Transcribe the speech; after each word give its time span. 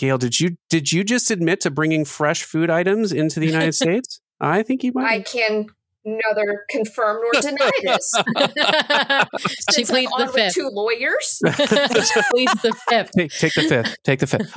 Gail, 0.00 0.16
did 0.16 0.40
you 0.40 0.56
did 0.70 0.90
you 0.90 1.04
just 1.04 1.30
admit 1.30 1.60
to 1.60 1.70
bringing 1.70 2.06
fresh 2.06 2.42
food 2.42 2.70
items 2.70 3.12
into 3.12 3.38
the 3.38 3.44
United 3.46 3.74
States? 3.82 4.22
I 4.40 4.62
think 4.62 4.82
you 4.82 4.92
might. 4.94 5.12
I 5.12 5.20
can 5.20 5.66
neither 6.06 6.64
confirm 6.70 7.20
nor 7.20 7.32
deny 7.42 7.70
this. 7.82 8.14
she 9.76 9.84
pleads 9.84 10.10
the 10.16 10.30
fifth. 10.34 10.54
two 10.54 10.70
lawyers. 10.72 11.38
she 11.44 12.22
pleads 12.30 12.62
the 12.62 12.74
fifth. 12.88 13.10
Take, 13.12 13.30
take 13.30 13.52
the 13.52 13.62
fifth. 13.62 13.96
Take 14.02 14.20
the 14.20 14.26
fifth. 14.26 14.54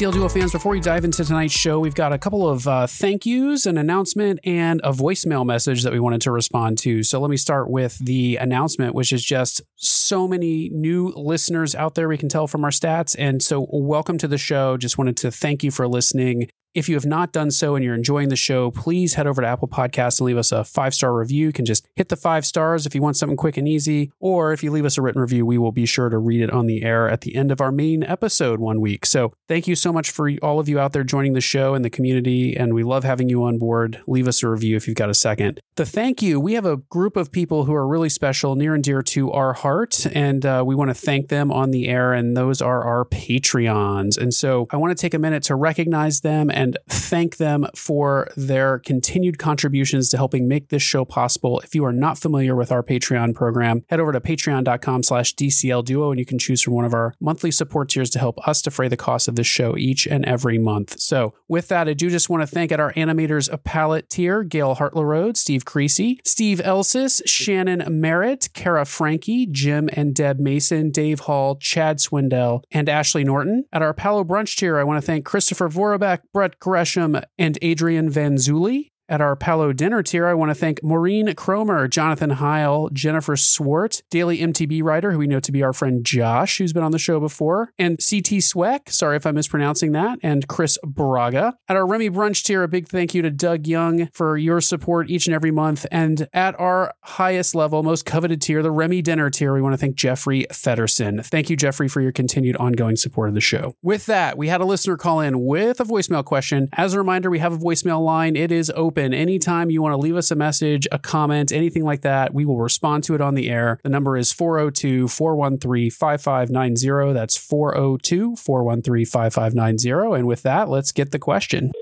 Hey, 0.00 0.10
Duo 0.10 0.30
fans, 0.30 0.50
before 0.50 0.72
we 0.72 0.80
dive 0.80 1.04
into 1.04 1.22
tonight's 1.22 1.52
show, 1.52 1.78
we've 1.78 1.94
got 1.94 2.10
a 2.10 2.16
couple 2.16 2.48
of 2.48 2.66
uh, 2.66 2.86
thank 2.86 3.26
yous, 3.26 3.66
an 3.66 3.76
announcement, 3.76 4.40
and 4.44 4.80
a 4.82 4.92
voicemail 4.92 5.44
message 5.44 5.82
that 5.82 5.92
we 5.92 6.00
wanted 6.00 6.22
to 6.22 6.32
respond 6.32 6.78
to. 6.78 7.02
So 7.02 7.20
let 7.20 7.30
me 7.30 7.36
start 7.36 7.68
with 7.68 7.98
the 7.98 8.36
announcement, 8.36 8.94
which 8.94 9.12
is 9.12 9.22
just 9.22 9.60
so 9.76 10.26
many 10.26 10.70
new 10.70 11.12
listeners 11.14 11.74
out 11.74 11.96
there, 11.96 12.08
we 12.08 12.16
can 12.16 12.30
tell 12.30 12.46
from 12.46 12.64
our 12.64 12.70
stats. 12.70 13.14
And 13.18 13.42
so, 13.42 13.66
welcome 13.70 14.16
to 14.16 14.26
the 14.26 14.38
show. 14.38 14.78
Just 14.78 14.96
wanted 14.96 15.18
to 15.18 15.30
thank 15.30 15.62
you 15.62 15.70
for 15.70 15.86
listening. 15.86 16.48
If 16.72 16.88
you 16.88 16.94
have 16.94 17.06
not 17.06 17.32
done 17.32 17.50
so 17.50 17.74
and 17.74 17.84
you're 17.84 17.96
enjoying 17.96 18.28
the 18.28 18.36
show, 18.36 18.70
please 18.70 19.14
head 19.14 19.26
over 19.26 19.42
to 19.42 19.48
Apple 19.48 19.66
Podcasts 19.66 20.20
and 20.20 20.26
leave 20.26 20.36
us 20.36 20.52
a 20.52 20.62
five 20.62 20.94
star 20.94 21.12
review. 21.12 21.46
You 21.46 21.52
can 21.52 21.64
just 21.64 21.84
hit 21.96 22.10
the 22.10 22.16
five 22.16 22.46
stars 22.46 22.86
if 22.86 22.94
you 22.94 23.02
want 23.02 23.16
something 23.16 23.36
quick 23.36 23.56
and 23.56 23.66
easy. 23.66 24.12
Or 24.20 24.52
if 24.52 24.62
you 24.62 24.70
leave 24.70 24.84
us 24.84 24.96
a 24.96 25.02
written 25.02 25.20
review, 25.20 25.44
we 25.44 25.58
will 25.58 25.72
be 25.72 25.84
sure 25.84 26.08
to 26.08 26.18
read 26.18 26.40
it 26.42 26.50
on 26.50 26.66
the 26.66 26.84
air 26.84 27.08
at 27.08 27.22
the 27.22 27.34
end 27.34 27.50
of 27.50 27.60
our 27.60 27.72
main 27.72 28.04
episode 28.04 28.60
one 28.60 28.80
week. 28.80 29.04
So 29.04 29.32
thank 29.48 29.66
you 29.66 29.74
so 29.74 29.92
much 29.92 30.12
for 30.12 30.30
all 30.42 30.60
of 30.60 30.68
you 30.68 30.78
out 30.78 30.92
there 30.92 31.02
joining 31.02 31.32
the 31.32 31.40
show 31.40 31.74
and 31.74 31.84
the 31.84 31.90
community. 31.90 32.56
And 32.56 32.72
we 32.72 32.84
love 32.84 33.02
having 33.02 33.28
you 33.28 33.42
on 33.42 33.58
board. 33.58 34.00
Leave 34.06 34.28
us 34.28 34.40
a 34.44 34.48
review 34.48 34.76
if 34.76 34.86
you've 34.86 34.96
got 34.96 35.10
a 35.10 35.14
second. 35.14 35.58
The 35.80 35.86
thank 35.86 36.20
you, 36.20 36.38
we 36.38 36.52
have 36.52 36.66
a 36.66 36.76
group 36.76 37.16
of 37.16 37.32
people 37.32 37.64
who 37.64 37.72
are 37.72 37.88
really 37.88 38.10
special, 38.10 38.54
near 38.54 38.74
and 38.74 38.84
dear 38.84 39.00
to 39.00 39.32
our 39.32 39.54
heart. 39.54 40.04
And 40.14 40.44
uh, 40.44 40.62
we 40.66 40.74
want 40.74 40.90
to 40.90 40.94
thank 40.94 41.28
them 41.28 41.50
on 41.50 41.70
the 41.70 41.88
air. 41.88 42.12
And 42.12 42.36
those 42.36 42.60
are 42.60 42.84
our 42.84 43.06
Patreons. 43.06 44.18
And 44.18 44.34
so 44.34 44.68
I 44.70 44.76
want 44.76 44.94
to 44.94 45.00
take 45.00 45.14
a 45.14 45.18
minute 45.18 45.42
to 45.44 45.54
recognize 45.54 46.20
them 46.20 46.50
and 46.50 46.76
thank 46.86 47.38
them 47.38 47.66
for 47.74 48.28
their 48.36 48.78
continued 48.78 49.38
contributions 49.38 50.10
to 50.10 50.18
helping 50.18 50.46
make 50.46 50.68
this 50.68 50.82
show 50.82 51.06
possible. 51.06 51.60
If 51.60 51.74
you 51.74 51.82
are 51.86 51.94
not 51.94 52.18
familiar 52.18 52.54
with 52.54 52.70
our 52.70 52.82
Patreon 52.82 53.34
program, 53.34 53.82
head 53.88 54.00
over 54.00 54.12
to 54.12 54.20
patreon.com 54.20 55.02
slash 55.02 55.34
DCL 55.34 55.86
Duo 55.86 56.10
and 56.10 56.18
you 56.18 56.26
can 56.26 56.38
choose 56.38 56.60
from 56.60 56.74
one 56.74 56.84
of 56.84 56.92
our 56.92 57.14
monthly 57.20 57.50
support 57.50 57.88
tiers 57.88 58.10
to 58.10 58.18
help 58.18 58.46
us 58.46 58.60
defray 58.60 58.88
the 58.88 58.98
cost 58.98 59.28
of 59.28 59.36
this 59.36 59.46
show 59.46 59.78
each 59.78 60.06
and 60.06 60.26
every 60.26 60.58
month. 60.58 61.00
So 61.00 61.32
with 61.48 61.68
that, 61.68 61.88
I 61.88 61.94
do 61.94 62.10
just 62.10 62.28
want 62.28 62.42
to 62.42 62.46
thank 62.46 62.70
at 62.70 62.80
our 62.80 62.92
animators 62.92 63.50
a 63.50 63.56
Palate 63.56 64.10
tier, 64.10 64.44
Gail 64.44 64.76
Hartlerode, 64.76 65.38
Steve 65.38 65.64
Creasy, 65.70 66.18
Steve 66.24 66.60
Elsis, 66.64 67.22
Shannon 67.26 68.00
Merritt, 68.00 68.48
Kara 68.54 68.84
Frankie, 68.84 69.46
Jim 69.46 69.88
and 69.92 70.16
Deb 70.16 70.40
Mason, 70.40 70.90
Dave 70.90 71.20
Hall, 71.20 71.54
Chad 71.54 71.98
Swindell, 71.98 72.64
and 72.72 72.88
Ashley 72.88 73.22
Norton. 73.22 73.66
At 73.72 73.80
our 73.80 73.94
Palo 73.94 74.24
Brunch 74.24 74.56
tier, 74.56 74.80
I 74.80 74.82
want 74.82 75.00
to 75.00 75.06
thank 75.06 75.24
Christopher 75.24 75.68
Vorobek, 75.68 76.22
Brett 76.34 76.58
Gresham, 76.58 77.20
and 77.38 77.56
Adrian 77.62 78.10
Van 78.10 78.34
Zuli. 78.34 78.88
At 79.10 79.20
our 79.20 79.34
Palo 79.34 79.72
dinner 79.72 80.04
tier, 80.04 80.28
I 80.28 80.34
want 80.34 80.50
to 80.50 80.54
thank 80.54 80.84
Maureen 80.84 81.34
Cromer, 81.34 81.88
Jonathan 81.88 82.30
Heil, 82.30 82.88
Jennifer 82.92 83.34
Swart, 83.34 84.02
daily 84.08 84.38
MTB 84.38 84.84
writer, 84.84 85.10
who 85.10 85.18
we 85.18 85.26
know 85.26 85.40
to 85.40 85.50
be 85.50 85.64
our 85.64 85.72
friend 85.72 86.06
Josh, 86.06 86.58
who's 86.58 86.72
been 86.72 86.84
on 86.84 86.92
the 86.92 86.98
show 86.98 87.18
before, 87.18 87.72
and 87.76 87.98
CT 87.98 88.40
Sweck, 88.40 88.88
sorry 88.88 89.16
if 89.16 89.26
I'm 89.26 89.34
mispronouncing 89.34 89.90
that, 89.92 90.20
and 90.22 90.46
Chris 90.46 90.78
Braga. 90.84 91.56
At 91.68 91.74
our 91.74 91.88
Remy 91.88 92.10
brunch 92.10 92.44
tier, 92.44 92.62
a 92.62 92.68
big 92.68 92.86
thank 92.86 93.12
you 93.12 93.20
to 93.22 93.32
Doug 93.32 93.66
Young 93.66 94.06
for 94.12 94.36
your 94.36 94.60
support 94.60 95.10
each 95.10 95.26
and 95.26 95.34
every 95.34 95.50
month. 95.50 95.86
And 95.90 96.28
at 96.32 96.58
our 96.60 96.94
highest 97.02 97.56
level, 97.56 97.82
most 97.82 98.06
coveted 98.06 98.40
tier, 98.40 98.62
the 98.62 98.70
Remy 98.70 99.02
dinner 99.02 99.28
tier, 99.28 99.52
we 99.52 99.60
want 99.60 99.72
to 99.72 99.76
thank 99.76 99.96
Jeffrey 99.96 100.46
Fedderson. 100.52 101.26
Thank 101.26 101.50
you, 101.50 101.56
Jeffrey, 101.56 101.88
for 101.88 102.00
your 102.00 102.12
continued 102.12 102.56
ongoing 102.58 102.94
support 102.94 103.28
of 103.28 103.34
the 103.34 103.40
show. 103.40 103.74
With 103.82 104.06
that, 104.06 104.38
we 104.38 104.46
had 104.46 104.60
a 104.60 104.64
listener 104.64 104.96
call 104.96 105.18
in 105.18 105.44
with 105.44 105.80
a 105.80 105.84
voicemail 105.84 106.24
question. 106.24 106.68
As 106.74 106.94
a 106.94 106.98
reminder, 106.98 107.28
we 107.28 107.40
have 107.40 107.54
a 107.54 107.58
voicemail 107.58 108.04
line. 108.04 108.36
It 108.36 108.52
is 108.52 108.70
open. 108.76 108.99
And 109.00 109.14
anytime 109.14 109.70
you 109.70 109.80
want 109.82 109.94
to 109.94 109.96
leave 109.96 110.16
us 110.16 110.30
a 110.30 110.36
message, 110.36 110.86
a 110.92 110.98
comment, 110.98 111.50
anything 111.50 111.84
like 111.84 112.02
that, 112.02 112.34
we 112.34 112.44
will 112.44 112.58
respond 112.58 113.02
to 113.04 113.14
it 113.14 113.20
on 113.20 113.34
the 113.34 113.48
air. 113.48 113.80
The 113.82 113.88
number 113.88 114.16
is 114.16 114.32
402 114.32 115.08
413 115.08 115.90
5590. 115.90 117.14
That's 117.14 117.36
402 117.36 118.36
413 118.36 119.06
5590. 119.06 120.18
And 120.18 120.26
with 120.26 120.42
that, 120.42 120.68
let's 120.68 120.92
get 120.92 121.10
the 121.10 121.18
question. 121.18 121.72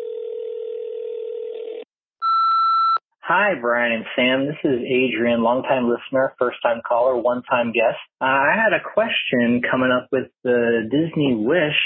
Hi, 3.22 3.52
Brian 3.60 3.92
and 3.92 4.04
Sam. 4.16 4.46
This 4.46 4.56
is 4.64 4.80
Adrian, 4.88 5.42
longtime 5.42 5.90
listener, 5.90 6.34
first 6.38 6.56
time 6.62 6.80
caller, 6.86 7.14
one 7.14 7.42
time 7.42 7.72
guest. 7.72 7.98
Uh, 8.22 8.24
I 8.24 8.54
had 8.56 8.72
a 8.72 8.82
question 8.82 9.60
coming 9.70 9.90
up 9.90 10.08
with 10.10 10.28
the 10.44 10.88
Disney 10.90 11.34
Wish 11.36 11.76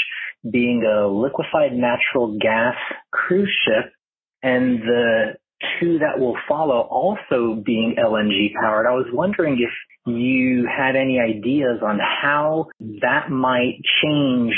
being 0.48 0.84
a 0.84 1.08
liquefied 1.08 1.72
natural 1.72 2.38
gas 2.38 2.76
cruise 3.10 3.52
ship 3.64 3.92
and 4.42 4.80
the 4.80 5.34
two 5.80 5.98
that 5.98 6.18
will 6.18 6.36
follow 6.48 6.80
also 6.80 7.62
being 7.64 7.96
LNG 7.98 8.52
powered. 8.60 8.86
I 8.86 8.92
was 8.92 9.06
wondering 9.12 9.54
if 9.60 9.70
you 10.12 10.66
had 10.66 10.96
any 10.96 11.20
ideas 11.20 11.80
on 11.82 11.98
how 11.98 12.66
that 13.00 13.30
might 13.30 13.78
change 14.02 14.54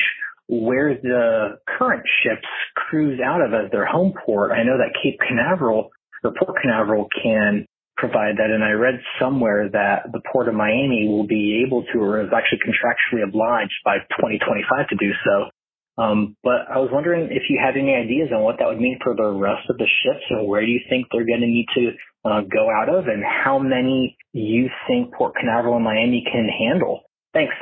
where 0.48 0.94
the 0.94 1.58
current 1.78 2.02
ships 2.22 2.46
cruise 2.74 3.20
out 3.24 3.40
of 3.40 3.52
as 3.52 3.70
their 3.70 3.86
home 3.86 4.12
port. 4.24 4.52
I 4.52 4.62
know 4.62 4.78
that 4.78 4.98
Cape 5.02 5.18
Canaveral 5.26 5.90
the 6.24 6.32
Port 6.32 6.58
Canaveral 6.60 7.06
can 7.22 7.66
provide 7.96 8.36
that. 8.38 8.50
And 8.50 8.64
I 8.64 8.72
read 8.72 8.98
somewhere 9.20 9.68
that 9.68 10.10
the 10.10 10.20
Port 10.32 10.48
of 10.48 10.54
Miami 10.54 11.06
will 11.06 11.26
be 11.26 11.62
able 11.64 11.84
to, 11.92 11.98
or 12.00 12.22
is 12.22 12.30
actually 12.34 12.58
contractually 12.66 13.22
obliged 13.22 13.76
by 13.84 13.98
2025 14.18 14.88
to 14.88 14.96
do 14.96 15.12
so. 15.22 15.50
Um, 15.96 16.36
but 16.42 16.66
I 16.68 16.78
was 16.78 16.90
wondering 16.92 17.30
if 17.30 17.44
you 17.48 17.60
had 17.62 17.76
any 17.76 17.94
ideas 17.94 18.30
on 18.34 18.42
what 18.42 18.56
that 18.58 18.66
would 18.66 18.80
mean 18.80 18.98
for 19.02 19.14
the 19.14 19.30
rest 19.30 19.70
of 19.70 19.78
the 19.78 19.86
ships 20.02 20.24
and 20.30 20.48
where 20.48 20.60
do 20.60 20.66
you 20.66 20.80
think 20.88 21.06
they're 21.12 21.26
going 21.26 21.40
to 21.40 21.46
need 21.46 21.66
to 21.74 21.90
uh, 22.24 22.40
go 22.40 22.70
out 22.70 22.88
of 22.88 23.06
and 23.06 23.22
how 23.22 23.58
many 23.58 24.16
you 24.32 24.68
think 24.88 25.12
Port 25.14 25.34
Canaveral 25.38 25.76
and 25.76 25.84
Miami 25.84 26.24
can 26.30 26.48
handle. 26.48 27.02
Thanks. 27.32 27.54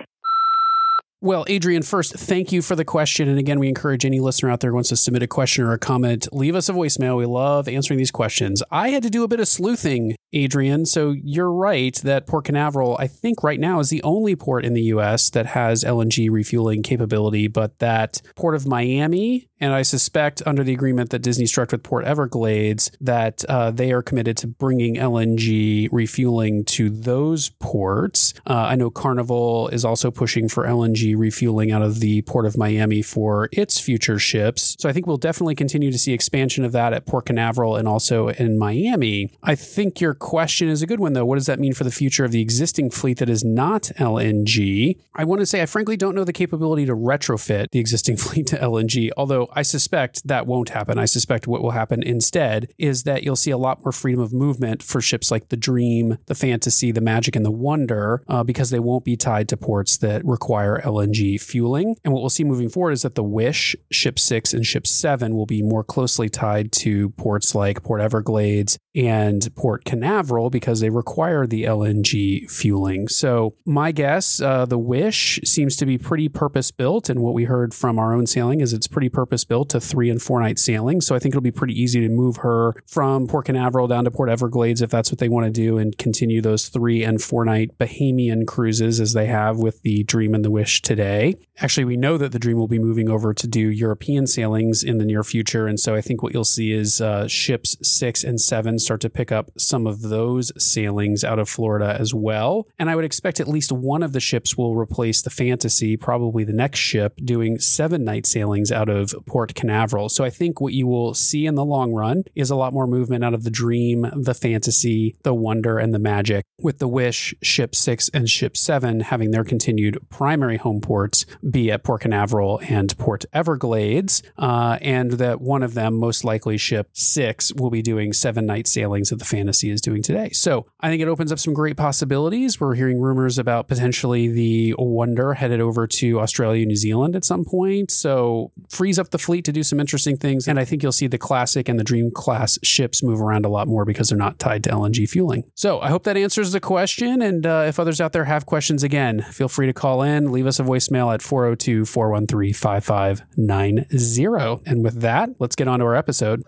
Well, 1.20 1.44
Adrian, 1.46 1.82
first, 1.82 2.14
thank 2.14 2.50
you 2.50 2.62
for 2.62 2.74
the 2.74 2.84
question. 2.84 3.28
And 3.28 3.38
again, 3.38 3.60
we 3.60 3.68
encourage 3.68 4.04
any 4.04 4.18
listener 4.18 4.50
out 4.50 4.58
there 4.58 4.70
who 4.70 4.74
wants 4.74 4.88
to 4.88 4.96
submit 4.96 5.22
a 5.22 5.28
question 5.28 5.64
or 5.64 5.72
a 5.72 5.78
comment, 5.78 6.26
leave 6.32 6.56
us 6.56 6.68
a 6.68 6.72
voicemail. 6.72 7.16
We 7.16 7.26
love 7.26 7.68
answering 7.68 7.98
these 7.98 8.10
questions. 8.10 8.60
I 8.72 8.88
had 8.88 9.04
to 9.04 9.10
do 9.10 9.22
a 9.22 9.28
bit 9.28 9.38
of 9.38 9.46
sleuthing, 9.46 10.16
Adrian. 10.32 10.86
So 10.86 11.10
you're 11.10 11.52
right 11.52 11.94
that 11.96 12.26
Port 12.26 12.46
Canaveral, 12.46 12.96
I 12.98 13.06
think 13.06 13.42
right 13.42 13.60
now, 13.60 13.80
is 13.80 13.90
the 13.90 14.02
only 14.02 14.36
port 14.36 14.64
in 14.64 14.74
the 14.74 14.82
U.S. 14.82 15.30
that 15.30 15.46
has 15.46 15.84
LNG 15.84 16.30
refueling 16.30 16.82
capability, 16.82 17.48
but 17.48 17.78
that 17.78 18.22
Port 18.34 18.54
of 18.54 18.66
Miami, 18.66 19.48
and 19.60 19.72
I 19.72 19.82
suspect 19.82 20.42
under 20.46 20.64
the 20.64 20.72
agreement 20.72 21.10
that 21.10 21.20
Disney 21.20 21.46
struck 21.46 21.72
with 21.72 21.82
Port 21.82 22.04
Everglades, 22.04 22.90
that 23.00 23.44
uh, 23.48 23.70
they 23.70 23.92
are 23.92 24.02
committed 24.02 24.36
to 24.38 24.46
bringing 24.46 24.96
LNG 24.96 25.88
refueling 25.92 26.64
to 26.64 26.90
those 26.90 27.50
ports. 27.50 28.34
Uh, 28.46 28.54
I 28.54 28.76
know 28.76 28.90
Carnival 28.90 29.68
is 29.68 29.84
also 29.84 30.10
pushing 30.10 30.48
for 30.48 30.64
LNG 30.64 31.14
refueling 31.16 31.70
out 31.70 31.82
of 31.82 32.00
the 32.00 32.22
Port 32.22 32.46
of 32.46 32.56
Miami 32.56 33.02
for 33.02 33.48
its 33.52 33.78
future 33.78 34.18
ships. 34.18 34.76
So 34.78 34.88
I 34.88 34.92
think 34.92 35.06
we'll 35.06 35.16
definitely 35.16 35.54
continue 35.54 35.92
to 35.92 35.98
see 35.98 36.12
expansion 36.12 36.64
of 36.64 36.72
that 36.72 36.92
at 36.92 37.06
Port 37.06 37.26
Canaveral 37.26 37.76
and 37.76 37.86
also 37.86 38.28
in 38.28 38.58
Miami. 38.58 39.30
I 39.42 39.54
think 39.54 40.00
your 40.00 40.14
question 40.22 40.68
is 40.68 40.82
a 40.82 40.86
good 40.86 41.00
one, 41.00 41.12
though. 41.12 41.26
What 41.26 41.34
does 41.34 41.46
that 41.46 41.58
mean 41.58 41.74
for 41.74 41.84
the 41.84 41.90
future 41.90 42.24
of 42.24 42.30
the 42.30 42.40
existing 42.40 42.90
fleet 42.90 43.18
that 43.18 43.28
is 43.28 43.44
not 43.44 43.90
LNG? 43.98 44.96
I 45.14 45.24
want 45.24 45.40
to 45.40 45.46
say 45.46 45.60
I 45.60 45.66
frankly 45.66 45.96
don't 45.96 46.14
know 46.14 46.24
the 46.24 46.32
capability 46.32 46.86
to 46.86 46.94
retrofit 46.94 47.66
the 47.72 47.80
existing 47.80 48.16
fleet 48.24 48.46
to 48.46 48.56
LNG, 48.56 49.10
although 49.16 49.48
I 49.52 49.62
suspect 49.62 50.26
that 50.28 50.46
won't 50.46 50.70
happen. 50.70 50.96
I 50.96 51.04
suspect 51.04 51.46
what 51.46 51.62
will 51.62 51.72
happen 51.72 52.02
instead 52.02 52.72
is 52.78 53.02
that 53.02 53.24
you'll 53.24 53.36
see 53.36 53.50
a 53.50 53.58
lot 53.58 53.84
more 53.84 53.92
freedom 53.92 54.22
of 54.22 54.32
movement 54.32 54.82
for 54.82 55.00
ships 55.00 55.30
like 55.30 55.48
the 55.48 55.56
Dream, 55.56 56.18
the 56.26 56.34
Fantasy, 56.36 56.92
the 56.92 57.00
Magic, 57.00 57.34
and 57.34 57.44
the 57.44 57.50
Wonder 57.50 58.22
uh, 58.28 58.44
because 58.44 58.70
they 58.70 58.80
won't 58.80 59.04
be 59.04 59.16
tied 59.16 59.48
to 59.48 59.56
ports 59.56 59.96
that 59.98 60.24
require 60.24 60.80
LNG 60.80 61.40
fueling. 61.40 61.96
And 62.04 62.14
what 62.14 62.20
we'll 62.20 62.30
see 62.30 62.44
moving 62.44 62.68
forward 62.68 62.92
is 62.92 63.02
that 63.02 63.16
the 63.16 63.24
Wish, 63.24 63.74
Ship 63.90 64.18
6, 64.18 64.54
and 64.54 64.64
Ship 64.64 64.86
7 64.86 65.34
will 65.34 65.46
be 65.46 65.62
more 65.62 65.82
closely 65.82 66.28
tied 66.28 66.70
to 66.72 67.10
ports 67.10 67.56
like 67.56 67.82
Port 67.82 68.00
Everglades 68.00 68.78
and 68.94 69.54
Port 69.56 69.84
Canaveral 69.84 70.50
because 70.50 70.80
they 70.80 70.90
require 70.90 71.46
the 71.46 71.64
LNG 71.64 72.50
fueling. 72.50 73.08
So, 73.08 73.54
my 73.64 73.92
guess, 73.92 74.40
uh, 74.40 74.66
the 74.66 74.78
Wish 74.78 75.40
seems 75.44 75.76
to 75.76 75.86
be 75.86 75.98
pretty 75.98 76.28
purpose 76.28 76.70
built. 76.70 77.08
And 77.08 77.20
what 77.20 77.34
we 77.34 77.44
heard 77.44 77.74
from 77.74 77.98
our 77.98 78.12
own 78.12 78.26
sailing 78.26 78.60
is 78.60 78.72
it's 78.72 78.86
pretty 78.86 79.08
purpose 79.08 79.44
built 79.44 79.70
to 79.70 79.80
three 79.80 80.10
and 80.10 80.20
four 80.20 80.40
night 80.40 80.58
sailing. 80.58 81.00
So, 81.00 81.14
I 81.14 81.18
think 81.18 81.32
it'll 81.32 81.40
be 81.40 81.50
pretty 81.50 81.80
easy 81.80 82.00
to 82.00 82.08
move 82.08 82.38
her 82.38 82.74
from 82.86 83.26
Port 83.26 83.46
Canaveral 83.46 83.88
down 83.88 84.04
to 84.04 84.10
Port 84.10 84.28
Everglades 84.28 84.82
if 84.82 84.90
that's 84.90 85.10
what 85.10 85.18
they 85.18 85.28
want 85.28 85.46
to 85.46 85.50
do 85.50 85.78
and 85.78 85.96
continue 85.96 86.42
those 86.42 86.68
three 86.68 87.02
and 87.02 87.22
four 87.22 87.44
night 87.44 87.78
Bahamian 87.78 88.46
cruises 88.46 89.00
as 89.00 89.12
they 89.12 89.26
have 89.26 89.58
with 89.58 89.82
the 89.82 90.04
Dream 90.04 90.34
and 90.34 90.44
the 90.44 90.50
Wish 90.50 90.82
today. 90.82 91.36
Actually, 91.58 91.84
we 91.84 91.96
know 91.96 92.18
that 92.18 92.32
the 92.32 92.38
Dream 92.38 92.58
will 92.58 92.68
be 92.68 92.78
moving 92.78 93.08
over 93.08 93.32
to 93.32 93.46
do 93.46 93.60
European 93.60 94.26
sailings 94.26 94.82
in 94.82 94.98
the 94.98 95.04
near 95.04 95.24
future. 95.24 95.66
And 95.66 95.78
so 95.78 95.94
I 95.94 96.00
think 96.00 96.22
what 96.22 96.34
you'll 96.34 96.44
see 96.44 96.72
is 96.72 97.00
uh, 97.00 97.28
ships 97.28 97.76
six 97.82 98.24
and 98.24 98.40
seven 98.40 98.78
start 98.82 99.00
to 99.02 99.10
pick 99.10 99.32
up 99.32 99.50
some 99.56 99.86
of 99.86 100.02
those 100.02 100.52
sailings 100.62 101.24
out 101.24 101.38
of 101.38 101.48
Florida 101.48 101.96
as 101.98 102.14
well. 102.14 102.66
And 102.78 102.90
I 102.90 102.96
would 102.96 103.04
expect 103.04 103.40
at 103.40 103.48
least 103.48 103.72
one 103.72 104.02
of 104.02 104.12
the 104.12 104.20
ships 104.20 104.56
will 104.56 104.76
replace 104.76 105.22
the 105.22 105.30
Fantasy, 105.30 105.96
probably 105.96 106.44
the 106.44 106.52
next 106.52 106.78
ship, 106.78 107.18
doing 107.24 107.58
seven 107.58 108.04
night 108.04 108.26
sailings 108.26 108.70
out 108.70 108.88
of 108.88 109.14
Port 109.26 109.54
Canaveral. 109.54 110.08
So 110.08 110.24
I 110.24 110.30
think 110.30 110.60
what 110.60 110.72
you 110.72 110.86
will 110.86 111.14
see 111.14 111.46
in 111.46 111.54
the 111.54 111.64
long 111.64 111.92
run 111.92 112.24
is 112.34 112.50
a 112.50 112.56
lot 112.56 112.72
more 112.72 112.86
movement 112.86 113.24
out 113.24 113.34
of 113.34 113.44
the 113.44 113.50
Dream, 113.50 114.06
the 114.14 114.34
Fantasy, 114.34 115.16
the 115.22 115.34
Wonder, 115.34 115.78
and 115.78 115.94
the 115.94 115.98
Magic, 115.98 116.44
with 116.60 116.78
the 116.78 116.88
Wish, 116.88 117.34
Ship 117.42 117.74
6, 117.74 118.10
and 118.10 118.28
Ship 118.28 118.56
7 118.56 119.00
having 119.00 119.30
their 119.30 119.44
continued 119.44 119.98
primary 120.08 120.56
home 120.56 120.80
ports 120.80 121.26
be 121.48 121.70
at 121.70 121.84
Port 121.84 122.02
Canaveral 122.02 122.60
and 122.68 122.96
Port 122.98 123.24
Everglades, 123.32 124.22
uh, 124.38 124.78
and 124.80 125.12
that 125.12 125.40
one 125.40 125.62
of 125.62 125.74
them, 125.74 125.94
most 125.94 126.24
likely 126.24 126.56
Ship 126.56 126.88
6, 126.92 127.54
will 127.54 127.70
be 127.70 127.82
doing 127.82 128.12
seven 128.12 128.46
night 128.46 128.66
sailings 128.72 129.10
that 129.10 129.16
the 129.16 129.24
Fantasy 129.24 129.70
is 129.70 129.80
doing 129.80 130.02
today. 130.02 130.30
So 130.30 130.66
I 130.80 130.88
think 130.88 131.02
it 131.02 131.08
opens 131.08 131.32
up 131.32 131.38
some 131.38 131.54
great 131.54 131.76
possibilities. 131.76 132.60
We're 132.60 132.74
hearing 132.74 133.00
rumors 133.00 133.38
about 133.38 133.68
potentially 133.68 134.28
the 134.28 134.74
Wonder 134.78 135.34
headed 135.34 135.60
over 135.60 135.86
to 135.86 136.20
Australia, 136.20 136.66
New 136.66 136.76
Zealand 136.76 137.16
at 137.16 137.24
some 137.24 137.44
point. 137.44 137.90
So 137.90 138.52
frees 138.68 138.98
up 138.98 139.10
the 139.10 139.18
fleet 139.18 139.44
to 139.44 139.52
do 139.52 139.62
some 139.62 139.80
interesting 139.80 140.16
things. 140.16 140.48
And 140.48 140.58
I 140.58 140.64
think 140.64 140.82
you'll 140.82 140.92
see 140.92 141.06
the 141.06 141.18
Classic 141.18 141.68
and 141.68 141.78
the 141.78 141.84
Dream 141.84 142.10
class 142.10 142.58
ships 142.62 143.02
move 143.02 143.20
around 143.20 143.44
a 143.44 143.48
lot 143.48 143.68
more 143.68 143.84
because 143.84 144.08
they're 144.08 144.18
not 144.18 144.38
tied 144.38 144.64
to 144.64 144.70
LNG 144.70 145.08
fueling. 145.08 145.44
So 145.54 145.80
I 145.80 145.88
hope 145.88 146.04
that 146.04 146.16
answers 146.16 146.52
the 146.52 146.60
question. 146.60 147.22
And 147.22 147.46
uh, 147.46 147.64
if 147.66 147.78
others 147.78 148.00
out 148.00 148.12
there 148.12 148.24
have 148.24 148.46
questions, 148.46 148.82
again, 148.82 149.22
feel 149.22 149.48
free 149.48 149.66
to 149.66 149.72
call 149.72 150.02
in, 150.02 150.32
leave 150.32 150.46
us 150.46 150.58
a 150.58 150.62
voicemail 150.62 151.12
at 151.12 151.22
402 151.22 151.84
413 151.84 152.54
5590. 152.54 154.70
And 154.70 154.84
with 154.84 155.00
that, 155.00 155.30
let's 155.38 155.56
get 155.56 155.68
on 155.68 155.80
to 155.80 155.84
our 155.84 155.94
episode. 155.94 156.42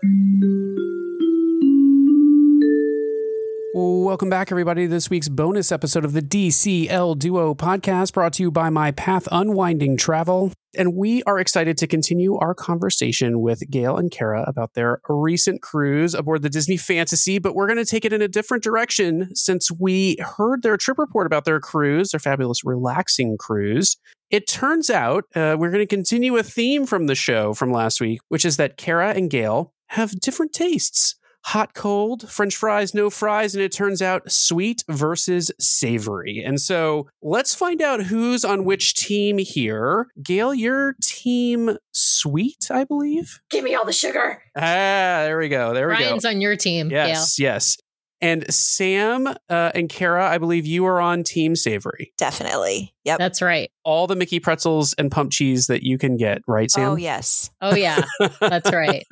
Welcome 3.77 4.29
back, 4.29 4.53
everybody, 4.53 4.83
to 4.83 4.87
this 4.87 5.09
week's 5.09 5.27
bonus 5.27 5.69
episode 5.69 6.05
of 6.05 6.13
the 6.13 6.21
DCL 6.21 7.19
Duo 7.19 7.53
podcast 7.53 8.13
brought 8.13 8.31
to 8.35 8.43
you 8.43 8.49
by 8.49 8.69
My 8.69 8.91
Path 8.91 9.27
Unwinding 9.33 9.97
Travel. 9.97 10.53
And 10.77 10.95
we 10.95 11.23
are 11.23 11.37
excited 11.37 11.77
to 11.79 11.85
continue 11.85 12.37
our 12.37 12.55
conversation 12.55 13.41
with 13.41 13.69
Gail 13.69 13.97
and 13.97 14.09
Kara 14.09 14.45
about 14.47 14.75
their 14.75 15.01
recent 15.09 15.61
cruise 15.61 16.13
aboard 16.13 16.41
the 16.41 16.49
Disney 16.49 16.77
Fantasy, 16.77 17.37
but 17.37 17.53
we're 17.53 17.67
going 17.67 17.75
to 17.75 17.83
take 17.83 18.05
it 18.05 18.13
in 18.13 18.21
a 18.21 18.29
different 18.29 18.63
direction 18.63 19.35
since 19.35 19.69
we 19.69 20.15
heard 20.21 20.61
their 20.61 20.77
trip 20.77 20.97
report 20.97 21.27
about 21.27 21.43
their 21.43 21.59
cruise, 21.59 22.11
their 22.11 22.19
fabulous 22.21 22.63
relaxing 22.63 23.35
cruise. 23.37 23.97
It 24.29 24.47
turns 24.47 24.89
out 24.89 25.25
uh, 25.35 25.57
we're 25.59 25.71
going 25.71 25.85
to 25.85 25.85
continue 25.85 26.37
a 26.37 26.43
theme 26.43 26.85
from 26.85 27.07
the 27.07 27.15
show 27.15 27.53
from 27.53 27.73
last 27.73 27.99
week, 27.99 28.21
which 28.29 28.45
is 28.45 28.55
that 28.55 28.77
Kara 28.77 29.09
and 29.09 29.29
Gail 29.29 29.73
have 29.87 30.17
different 30.21 30.53
tastes 30.53 31.15
hot 31.45 31.75
cold, 31.75 32.27
french 32.29 32.55
fries, 32.55 32.95
no 32.95 33.09
fries, 33.09 33.53
and 33.53 33.63
it 33.63 33.71
turns 33.71 34.01
out 34.01 34.31
sweet 34.31 34.83
versus 34.89 35.51
savory. 35.59 36.43
And 36.43 36.59
so 36.59 37.07
let's 37.21 37.53
find 37.53 37.83
out 37.83 38.03
who's 38.03 38.43
on 38.43 38.65
which 38.65 38.95
team 38.95 39.37
here. 39.37 40.07
Gail, 40.23 40.55
your 40.55 40.95
team 41.03 41.77
sweet, 41.91 42.67
I 42.71 42.83
believe. 42.83 43.39
Give 43.51 43.63
me 43.63 43.75
all 43.75 43.85
the 43.85 43.93
sugar. 43.93 44.41
Ah, 44.57 45.21
there 45.25 45.37
we 45.37 45.47
go. 45.47 45.73
There 45.73 45.87
we 45.87 45.93
Ryan's 45.93 46.03
go. 46.03 46.09
Ryan's 46.09 46.25
on 46.25 46.41
your 46.41 46.55
team. 46.55 46.89
Yes, 46.89 47.37
yes. 47.37 47.77
And 48.21 48.51
Sam 48.51 49.27
uh, 49.27 49.35
and 49.75 49.87
Kara, 49.87 50.27
I 50.27 50.39
believe 50.39 50.65
you 50.65 50.85
are 50.85 50.99
on 50.99 51.23
Team 51.23 51.55
Savory. 51.55 52.11
Definitely. 52.17 52.95
Yep. 53.03 53.19
That's 53.19 53.41
right. 53.41 53.69
All 53.83 54.07
the 54.07 54.15
Mickey 54.15 54.39
pretzels 54.39 54.93
and 54.93 55.11
pump 55.11 55.31
cheese 55.31 55.67
that 55.67 55.83
you 55.83 55.99
can 55.99 56.17
get, 56.17 56.41
right, 56.47 56.71
Sam? 56.71 56.89
Oh, 56.89 56.95
yes. 56.95 57.51
Oh, 57.61 57.75
yeah. 57.75 58.03
That's 58.39 58.71
right. 58.71 59.05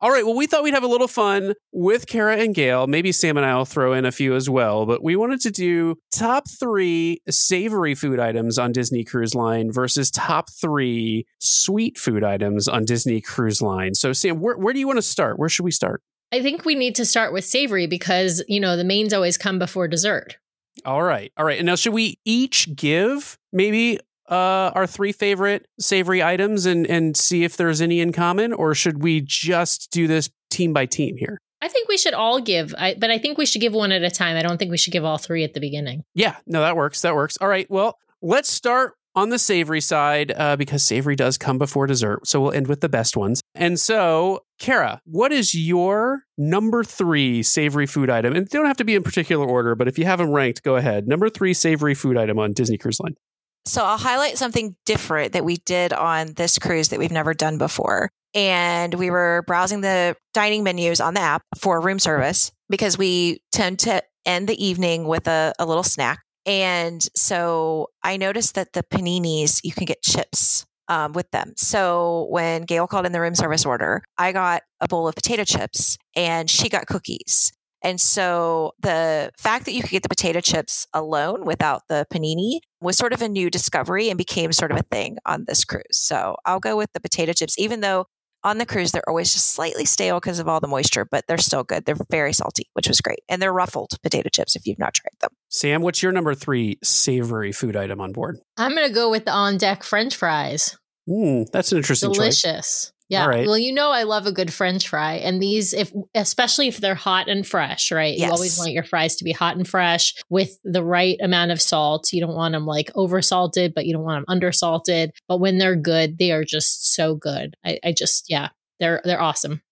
All 0.00 0.10
right. 0.10 0.24
Well, 0.24 0.36
we 0.36 0.46
thought 0.46 0.62
we'd 0.62 0.74
have 0.74 0.84
a 0.84 0.88
little 0.88 1.08
fun 1.08 1.54
with 1.72 2.06
Kara 2.06 2.36
and 2.36 2.54
Gail. 2.54 2.86
Maybe 2.86 3.10
Sam 3.10 3.36
and 3.36 3.44
I 3.44 3.56
will 3.56 3.64
throw 3.64 3.92
in 3.94 4.04
a 4.04 4.12
few 4.12 4.36
as 4.36 4.48
well. 4.48 4.86
But 4.86 5.02
we 5.02 5.16
wanted 5.16 5.40
to 5.40 5.50
do 5.50 5.96
top 6.12 6.48
three 6.48 7.20
savory 7.28 7.96
food 7.96 8.20
items 8.20 8.58
on 8.58 8.70
Disney 8.70 9.02
Cruise 9.02 9.34
Line 9.34 9.72
versus 9.72 10.10
top 10.10 10.50
three 10.52 11.26
sweet 11.40 11.98
food 11.98 12.22
items 12.22 12.68
on 12.68 12.84
Disney 12.84 13.20
Cruise 13.20 13.60
Line. 13.60 13.94
So, 13.94 14.12
Sam, 14.12 14.38
where, 14.38 14.56
where 14.56 14.72
do 14.72 14.78
you 14.78 14.86
want 14.86 14.98
to 14.98 15.02
start? 15.02 15.38
Where 15.38 15.48
should 15.48 15.64
we 15.64 15.72
start? 15.72 16.00
I 16.30 16.42
think 16.42 16.64
we 16.64 16.76
need 16.76 16.94
to 16.96 17.04
start 17.04 17.32
with 17.32 17.44
savory 17.44 17.86
because, 17.86 18.44
you 18.46 18.60
know, 18.60 18.76
the 18.76 18.84
mains 18.84 19.12
always 19.12 19.36
come 19.36 19.58
before 19.58 19.88
dessert. 19.88 20.36
All 20.84 21.02
right. 21.02 21.32
All 21.36 21.44
right. 21.44 21.58
And 21.58 21.66
now, 21.66 21.74
should 21.74 21.92
we 21.92 22.20
each 22.24 22.76
give 22.76 23.36
maybe 23.52 23.98
uh, 24.28 24.72
our 24.74 24.86
three 24.86 25.12
favorite 25.12 25.66
savory 25.80 26.22
items 26.22 26.66
and 26.66 26.86
and 26.86 27.16
see 27.16 27.44
if 27.44 27.56
there's 27.56 27.80
any 27.80 28.00
in 28.00 28.12
common, 28.12 28.52
or 28.52 28.74
should 28.74 29.02
we 29.02 29.20
just 29.20 29.90
do 29.90 30.06
this 30.06 30.30
team 30.50 30.72
by 30.72 30.86
team 30.86 31.16
here? 31.16 31.38
I 31.60 31.68
think 31.68 31.88
we 31.88 31.98
should 31.98 32.14
all 32.14 32.40
give, 32.40 32.72
I, 32.78 32.94
but 32.94 33.10
I 33.10 33.18
think 33.18 33.36
we 33.36 33.44
should 33.44 33.60
give 33.60 33.72
one 33.72 33.90
at 33.90 34.02
a 34.02 34.10
time. 34.10 34.36
I 34.36 34.42
don't 34.42 34.58
think 34.58 34.70
we 34.70 34.78
should 34.78 34.92
give 34.92 35.04
all 35.04 35.18
three 35.18 35.42
at 35.42 35.54
the 35.54 35.60
beginning. 35.60 36.04
Yeah, 36.14 36.36
no, 36.46 36.60
that 36.60 36.76
works. 36.76 37.02
That 37.02 37.16
works. 37.16 37.36
All 37.40 37.48
right. 37.48 37.68
Well, 37.68 37.98
let's 38.22 38.48
start 38.48 38.94
on 39.16 39.30
the 39.30 39.38
savory 39.38 39.80
side 39.80 40.32
uh, 40.36 40.54
because 40.54 40.84
savory 40.84 41.16
does 41.16 41.36
come 41.36 41.58
before 41.58 41.88
dessert. 41.88 42.24
So 42.26 42.40
we'll 42.40 42.52
end 42.52 42.68
with 42.68 42.80
the 42.80 42.88
best 42.88 43.16
ones. 43.16 43.40
And 43.56 43.80
so, 43.80 44.44
Kara, 44.60 45.00
what 45.04 45.32
is 45.32 45.54
your 45.54 46.22
number 46.36 46.84
three 46.84 47.42
savory 47.42 47.86
food 47.86 48.10
item? 48.10 48.36
And 48.36 48.46
they 48.46 48.56
don't 48.56 48.66
have 48.66 48.76
to 48.76 48.84
be 48.84 48.94
in 48.94 49.02
particular 49.02 49.44
order, 49.44 49.74
but 49.74 49.88
if 49.88 49.98
you 49.98 50.04
have 50.04 50.20
them 50.20 50.30
ranked, 50.30 50.62
go 50.62 50.76
ahead. 50.76 51.08
Number 51.08 51.28
three 51.28 51.52
savory 51.52 51.94
food 51.94 52.16
item 52.16 52.38
on 52.38 52.52
Disney 52.52 52.78
Cruise 52.78 53.00
Line. 53.00 53.16
So 53.64 53.84
I'll 53.84 53.98
highlight 53.98 54.38
something 54.38 54.76
different 54.86 55.32
that 55.32 55.44
we 55.44 55.56
did 55.58 55.92
on 55.92 56.34
this 56.34 56.58
cruise 56.58 56.88
that 56.88 56.98
we've 56.98 57.12
never 57.12 57.34
done 57.34 57.58
before. 57.58 58.10
And 58.34 58.94
we 58.94 59.10
were 59.10 59.44
browsing 59.46 59.80
the 59.80 60.16
dining 60.34 60.62
menus 60.62 61.00
on 61.00 61.14
the 61.14 61.20
app 61.20 61.42
for 61.58 61.80
room 61.80 61.98
service 61.98 62.50
because 62.68 62.96
we 62.98 63.40
tend 63.52 63.78
to 63.80 64.02
end 64.24 64.48
the 64.48 64.64
evening 64.64 65.06
with 65.06 65.26
a, 65.26 65.54
a 65.58 65.66
little 65.66 65.82
snack. 65.82 66.20
And 66.46 67.06
so 67.14 67.88
I 68.02 68.16
noticed 68.16 68.54
that 68.54 68.72
the 68.72 68.82
paninis, 68.82 69.60
you 69.64 69.72
can 69.72 69.84
get 69.84 70.02
chips 70.02 70.66
um, 70.88 71.12
with 71.12 71.30
them. 71.30 71.52
So 71.56 72.26
when 72.30 72.62
Gail 72.62 72.86
called 72.86 73.06
in 73.06 73.12
the 73.12 73.20
room 73.20 73.34
service 73.34 73.66
order, 73.66 74.02
I 74.16 74.32
got 74.32 74.62
a 74.80 74.88
bowl 74.88 75.08
of 75.08 75.14
potato 75.14 75.44
chips 75.44 75.98
and 76.16 76.50
she 76.50 76.68
got 76.68 76.86
cookies. 76.86 77.52
And 77.82 78.00
so 78.00 78.72
the 78.80 79.30
fact 79.38 79.64
that 79.64 79.72
you 79.72 79.82
could 79.82 79.90
get 79.90 80.02
the 80.02 80.08
potato 80.08 80.40
chips 80.40 80.86
alone 80.92 81.44
without 81.44 81.82
the 81.88 82.06
panini 82.12 82.60
was 82.80 82.96
sort 82.96 83.12
of 83.12 83.22
a 83.22 83.28
new 83.28 83.50
discovery 83.50 84.08
and 84.08 84.18
became 84.18 84.52
sort 84.52 84.72
of 84.72 84.78
a 84.78 84.82
thing 84.82 85.18
on 85.26 85.44
this 85.46 85.64
cruise. 85.64 85.84
So 85.92 86.36
I'll 86.44 86.60
go 86.60 86.76
with 86.76 86.92
the 86.92 87.00
potato 87.00 87.32
chips, 87.32 87.58
even 87.58 87.80
though 87.80 88.06
on 88.44 88.58
the 88.58 88.66
cruise 88.66 88.92
they're 88.92 89.08
always 89.08 89.32
just 89.32 89.50
slightly 89.50 89.84
stale 89.84 90.20
because 90.20 90.38
of 90.38 90.48
all 90.48 90.60
the 90.60 90.68
moisture, 90.68 91.04
but 91.04 91.24
they're 91.26 91.38
still 91.38 91.64
good. 91.64 91.84
They're 91.84 91.96
very 92.10 92.32
salty, 92.32 92.66
which 92.74 92.88
was 92.88 93.00
great. 93.00 93.20
And 93.28 93.42
they're 93.42 93.52
ruffled 93.52 94.00
potato 94.02 94.28
chips 94.32 94.56
if 94.56 94.66
you've 94.66 94.78
not 94.78 94.94
tried 94.94 95.16
them. 95.20 95.30
Sam, 95.48 95.82
what's 95.82 96.02
your 96.02 96.12
number 96.12 96.34
three 96.34 96.78
savory 96.82 97.52
food 97.52 97.76
item 97.76 98.00
on 98.00 98.12
board? 98.12 98.38
I'm 98.56 98.74
going 98.74 98.88
to 98.88 98.94
go 98.94 99.10
with 99.10 99.24
the 99.24 99.32
on 99.32 99.56
deck 99.58 99.82
French 99.82 100.16
fries. 100.16 100.76
Mm, 101.08 101.46
that's 101.52 101.72
an 101.72 101.78
interesting 101.78 102.12
choice. 102.12 102.92
Delicious. 103.08 103.20
Yeah. 103.20 103.22
All 103.22 103.28
right. 103.28 103.46
Well, 103.46 103.58
you 103.58 103.72
know 103.72 103.90
I 103.90 104.02
love 104.02 104.26
a 104.26 104.32
good 104.32 104.52
French 104.52 104.88
fry, 104.88 105.14
and 105.14 105.40
these, 105.40 105.72
if 105.72 105.92
especially 106.14 106.68
if 106.68 106.78
they're 106.78 106.94
hot 106.94 107.28
and 107.28 107.46
fresh, 107.46 107.90
right? 107.90 108.16
Yes. 108.16 108.26
You 108.26 108.32
always 108.32 108.58
want 108.58 108.72
your 108.72 108.84
fries 108.84 109.16
to 109.16 109.24
be 109.24 109.32
hot 109.32 109.56
and 109.56 109.66
fresh 109.66 110.14
with 110.28 110.58
the 110.64 110.84
right 110.84 111.16
amount 111.22 111.50
of 111.50 111.60
salt. 111.60 112.12
You 112.12 112.20
don't 112.20 112.34
want 112.34 112.52
them 112.52 112.66
like 112.66 112.90
over 112.94 113.22
salted, 113.22 113.72
but 113.74 113.86
you 113.86 113.94
don't 113.94 114.04
want 114.04 114.18
them 114.18 114.34
under 114.34 114.52
salted. 114.52 115.12
But 115.26 115.40
when 115.40 115.58
they're 115.58 115.76
good, 115.76 116.18
they 116.18 116.32
are 116.32 116.44
just 116.44 116.94
so 116.94 117.14
good. 117.14 117.54
I, 117.64 117.78
I 117.84 117.94
just, 117.96 118.26
yeah, 118.28 118.50
they're 118.80 119.00
they're 119.04 119.20
awesome. 119.20 119.62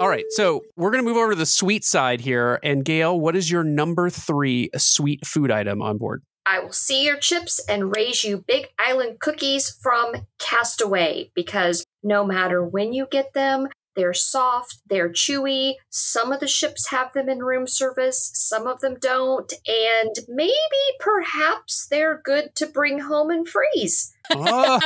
All 0.00 0.08
right, 0.08 0.26
so 0.30 0.60
we're 0.76 0.92
going 0.92 1.04
to 1.04 1.08
move 1.08 1.16
over 1.16 1.30
to 1.30 1.36
the 1.36 1.46
sweet 1.46 1.84
side 1.84 2.20
here. 2.20 2.60
And 2.62 2.84
Gail, 2.84 3.18
what 3.18 3.34
is 3.34 3.50
your 3.50 3.64
number 3.64 4.08
three 4.08 4.70
sweet 4.76 5.26
food 5.26 5.50
item 5.50 5.82
on 5.82 5.98
board? 5.98 6.22
I 6.44 6.58
will 6.58 6.72
see 6.72 7.04
your 7.04 7.16
chips 7.16 7.60
and 7.68 7.94
raise 7.94 8.24
you 8.24 8.38
big 8.46 8.68
island 8.78 9.20
cookies 9.20 9.70
from 9.70 10.26
Castaway 10.38 11.30
because 11.34 11.84
no 12.02 12.24
matter 12.24 12.64
when 12.64 12.92
you 12.92 13.06
get 13.10 13.32
them, 13.32 13.68
they're 13.94 14.14
soft, 14.14 14.80
they're 14.86 15.10
chewy. 15.10 15.74
Some 15.90 16.32
of 16.32 16.40
the 16.40 16.48
ships 16.48 16.88
have 16.88 17.12
them 17.12 17.28
in 17.28 17.40
room 17.40 17.66
service, 17.66 18.30
some 18.34 18.66
of 18.66 18.80
them 18.80 18.96
don't, 19.00 19.52
and 19.66 20.14
maybe 20.28 20.52
perhaps 20.98 21.86
they're 21.90 22.20
good 22.24 22.54
to 22.56 22.66
bring 22.66 23.00
home 23.00 23.30
and 23.30 23.46
freeze. 23.46 24.14
Oh, 24.30 24.80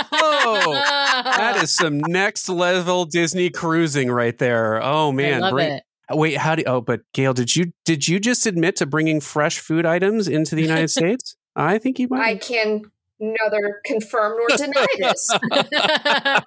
that 1.24 1.60
is 1.62 1.74
some 1.74 2.00
next 2.00 2.48
level 2.48 3.04
Disney 3.04 3.48
cruising 3.50 4.10
right 4.10 4.36
there. 4.36 4.82
Oh 4.82 5.12
man, 5.12 5.34
I 5.34 5.38
love 5.38 5.52
bring- 5.52 5.72
it. 5.72 5.82
Wait, 6.10 6.36
how 6.36 6.54
do? 6.54 6.62
Oh, 6.66 6.80
but 6.80 7.00
Gail, 7.14 7.32
did 7.32 7.54
you 7.54 7.72
did 7.84 8.06
you 8.06 8.20
just 8.20 8.46
admit 8.46 8.76
to 8.76 8.86
bringing 8.86 9.20
fresh 9.20 9.58
food 9.58 9.84
items 9.86 10.28
into 10.28 10.54
the 10.54 10.62
United 10.62 10.90
States? 10.90 11.36
I 11.56 11.78
think 11.78 11.98
you 11.98 12.08
might 12.08 12.20
I 12.26 12.36
can 12.36 12.82
neither 13.18 13.80
confirm 13.84 14.36
nor 14.36 14.48
deny 14.56 14.86
this. 14.98 15.30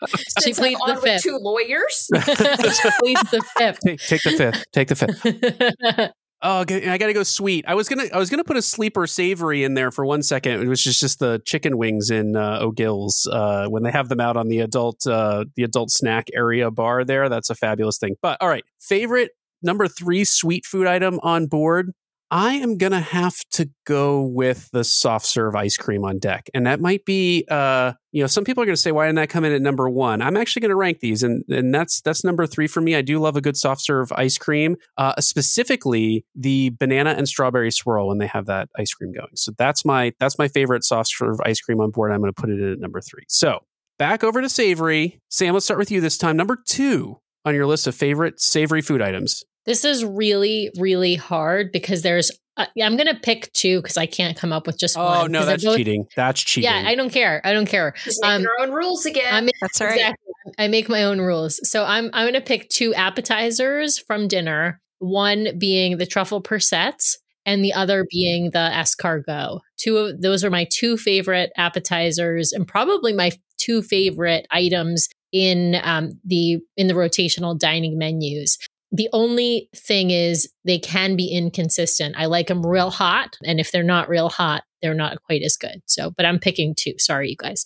she 0.08 0.42
Since 0.42 0.60
I'm 0.60 0.64
pleads 0.64 0.80
on 0.82 0.88
the 0.88 0.94
with 0.96 1.04
fifth. 1.04 1.24
two 1.24 1.38
lawyers. 1.42 2.10
she 2.16 2.90
pleads 3.00 3.32
the 3.32 3.44
fifth. 3.58 3.80
Take, 3.84 4.00
take 4.00 4.22
the 4.22 4.32
fifth. 4.32 4.66
Take 4.72 4.88
the 4.90 4.96
fifth. 4.96 6.14
Oh, 6.42 6.60
I 6.62 6.98
got 6.98 7.08
to 7.08 7.14
go 7.14 7.24
sweet. 7.24 7.66
I 7.68 7.76
was 7.76 7.90
gonna, 7.90 8.06
I 8.14 8.18
was 8.18 8.30
gonna 8.30 8.46
put 8.46 8.56
a 8.56 8.62
sleeper 8.62 9.06
savory 9.08 9.66
in 9.66 9.74
there 9.74 9.92
for 9.92 10.06
one 10.06 10.24
second, 10.24 10.70
which 10.70 10.88
is 10.88 10.98
just 10.98 11.20
the 11.20 11.42
chicken 11.44 11.78
wings 11.78 12.10
in 12.10 12.38
uh, 12.38 12.60
O'Gill's 12.62 13.28
uh, 13.30 13.68
when 13.68 13.84
they 13.84 13.92
have 13.92 14.08
them 14.08 14.22
out 14.22 14.38
on 14.38 14.48
the 14.48 14.60
adult, 14.62 15.06
uh, 15.06 15.44
the 15.58 15.64
adult 15.64 15.92
snack 15.92 16.28
area 16.34 16.72
bar 16.72 17.04
there. 17.04 17.28
That's 17.28 17.50
a 17.50 17.56
fabulous 17.56 17.98
thing. 17.98 18.16
But 18.22 18.38
all 18.40 18.48
right, 18.48 18.64
favorite 18.80 19.32
number 19.62 19.90
three 19.90 20.24
sweet 20.24 20.66
food 20.66 20.88
item 20.88 21.20
on 21.24 21.48
board. 21.48 21.92
I 22.32 22.56
am 22.56 22.78
gonna 22.78 23.02
have 23.02 23.36
to 23.54 23.70
go 23.86 24.22
with 24.22 24.70
the 24.72 24.84
soft 24.84 25.26
serve 25.26 25.56
ice 25.56 25.78
cream 25.78 26.06
on 26.06 26.20
deck, 26.20 26.50
and 26.54 26.68
that 26.68 26.80
might 26.80 27.04
be, 27.04 27.46
uh, 27.50 27.94
you 28.12 28.22
know, 28.22 28.28
some 28.28 28.44
people 28.44 28.62
are 28.62 28.66
gonna 28.68 28.78
say, 28.78 28.92
why 28.92 29.08
didn't 29.08 29.16
that 29.16 29.30
come 29.30 29.46
in 29.46 29.52
at 29.52 29.62
number 29.62 29.90
one? 29.90 30.22
I'm 30.22 30.38
actually 30.38 30.62
gonna 30.62 30.76
rank 30.76 31.00
these, 31.00 31.24
and 31.24 31.44
and 31.50 31.74
that's 31.74 32.02
that's 32.02 32.24
number 32.24 32.46
three 32.46 32.68
for 32.68 32.82
me. 32.82 32.96
I 32.96 33.02
do 33.02 33.18
love 33.20 33.36
a 33.36 33.42
good 33.42 33.58
soft 33.58 33.82
serve 33.82 34.12
ice 34.12 34.38
cream, 34.38 34.76
uh, 34.98 35.20
specifically 35.20 36.24
the 36.36 36.70
banana 36.80 37.12
and 37.12 37.28
strawberry 37.28 37.72
swirl 37.72 38.08
when 38.08 38.20
they 38.20 38.28
have 38.28 38.46
that 38.46 38.70
ice 38.78 38.94
cream 38.94 39.12
going. 39.12 39.36
So 39.36 39.52
that's 39.58 39.84
my 39.84 40.14
that's 40.20 40.38
my 40.38 40.48
favorite 40.48 40.84
soft 40.84 41.10
serve 41.10 41.40
ice 41.46 41.60
cream 41.62 41.80
on 41.82 41.90
board. 41.90 42.12
I'm 42.12 42.20
gonna 42.20 42.34
put 42.34 42.50
it 42.50 42.60
in 42.60 42.72
at 42.74 42.80
number 42.80 43.02
three. 43.02 43.24
So 43.28 43.60
back 43.98 44.24
over 44.24 44.42
to 44.42 44.50
savory. 44.50 45.20
Sam, 45.30 45.54
let's 45.56 45.66
start 45.66 45.80
with 45.80 45.90
you 45.90 46.00
this 46.00 46.18
time. 46.18 46.38
Number 46.38 46.58
two 46.64 47.18
on 47.46 47.56
your 47.56 47.66
list 47.66 47.88
of 47.88 47.96
favorite 47.96 48.40
savory 48.40 48.82
food 48.82 49.02
items. 49.02 49.44
This 49.70 49.86
is 49.86 50.04
really, 50.04 50.72
really 50.80 51.14
hard 51.14 51.72
because 51.72 52.02
there's. 52.02 52.32
Uh, 52.58 52.66
I'm 52.82 52.98
gonna 52.98 53.20
pick 53.22 53.54
two 53.54 53.84
because 53.84 53.98
I 53.98 54.08
can't 54.08 54.36
come 54.36 54.52
up 54.52 54.66
with 54.66 54.80
just 54.80 54.98
one. 54.98 55.18
Oh 55.18 55.28
no, 55.28 55.46
that's 55.46 55.64
both- 55.64 55.78
cheating. 55.78 56.08
That's 56.16 56.42
cheating. 56.42 56.72
Yeah, 56.72 56.84
I 56.90 56.96
don't 56.96 57.12
care. 57.12 57.40
I 57.44 57.54
don't 57.54 57.68
care. 57.68 57.94
Just 58.04 58.20
making 58.24 58.48
Um, 58.48 58.48
our 58.48 58.66
own 58.66 58.74
rules 58.74 59.06
again. 59.06 59.32
I'm 59.32 59.48
That's 59.62 59.80
all 59.80 59.86
right. 59.86 59.98
Exactly. 59.98 60.34
I 60.58 60.68
make 60.70 60.90
my 60.90 61.04
own 61.04 61.22
rules. 61.22 61.60
So 61.70 61.86
I'm 61.86 62.10
I'm 62.14 62.24
going 62.24 62.34
to 62.34 62.42
pick 62.42 62.68
two 62.70 62.96
appetizers 62.96 64.00
from 64.00 64.28
dinner. 64.28 64.82
One 64.98 65.50
being 65.60 65.98
the 66.00 66.08
truffle 66.08 66.42
persets, 66.42 67.20
and 67.46 67.64
the 67.64 67.74
other 67.74 68.08
being 68.10 68.50
the 68.50 68.72
escargot. 68.74 69.60
Two 69.78 69.98
of 69.98 70.20
those 70.20 70.44
are 70.44 70.50
my 70.50 70.66
two 70.72 70.98
favorite 70.98 71.52
appetizers, 71.58 72.54
and 72.54 72.68
probably 72.68 73.14
my 73.14 73.32
two 73.60 73.84
favorite 73.84 74.48
items 74.50 75.08
in 75.32 75.80
um, 75.84 76.20
the 76.26 76.58
in 76.76 76.88
the 76.88 76.96
rotational 76.96 77.58
dining 77.58 78.00
menus. 78.00 78.58
The 78.92 79.10
only 79.14 79.70
thing 79.76 80.10
is 80.12 80.52
they 80.66 80.80
can 80.80 81.16
be 81.16 81.28
inconsistent. 81.28 82.16
I 82.18 82.26
like 82.26 82.48
them 82.48 82.66
real 82.66 82.90
hot, 82.90 83.38
and 83.44 83.60
if 83.60 83.72
they're 83.72 83.84
not 83.84 84.10
real 84.10 84.30
hot, 84.30 84.64
they're 84.82 84.94
not 84.96 85.22
quite 85.24 85.44
as 85.44 85.58
good. 85.58 85.82
So, 85.86 86.12
but 86.12 86.26
I'm 86.26 86.40
picking 86.40 86.74
two. 86.76 86.94
Sorry, 86.98 87.30
you 87.30 87.36
guys. 87.36 87.64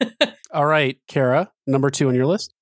All 0.52 0.64
right, 0.66 0.98
Kara, 1.06 1.50
number 1.66 1.90
two 1.90 2.08
on 2.08 2.14
your 2.14 2.26
list. 2.26 2.54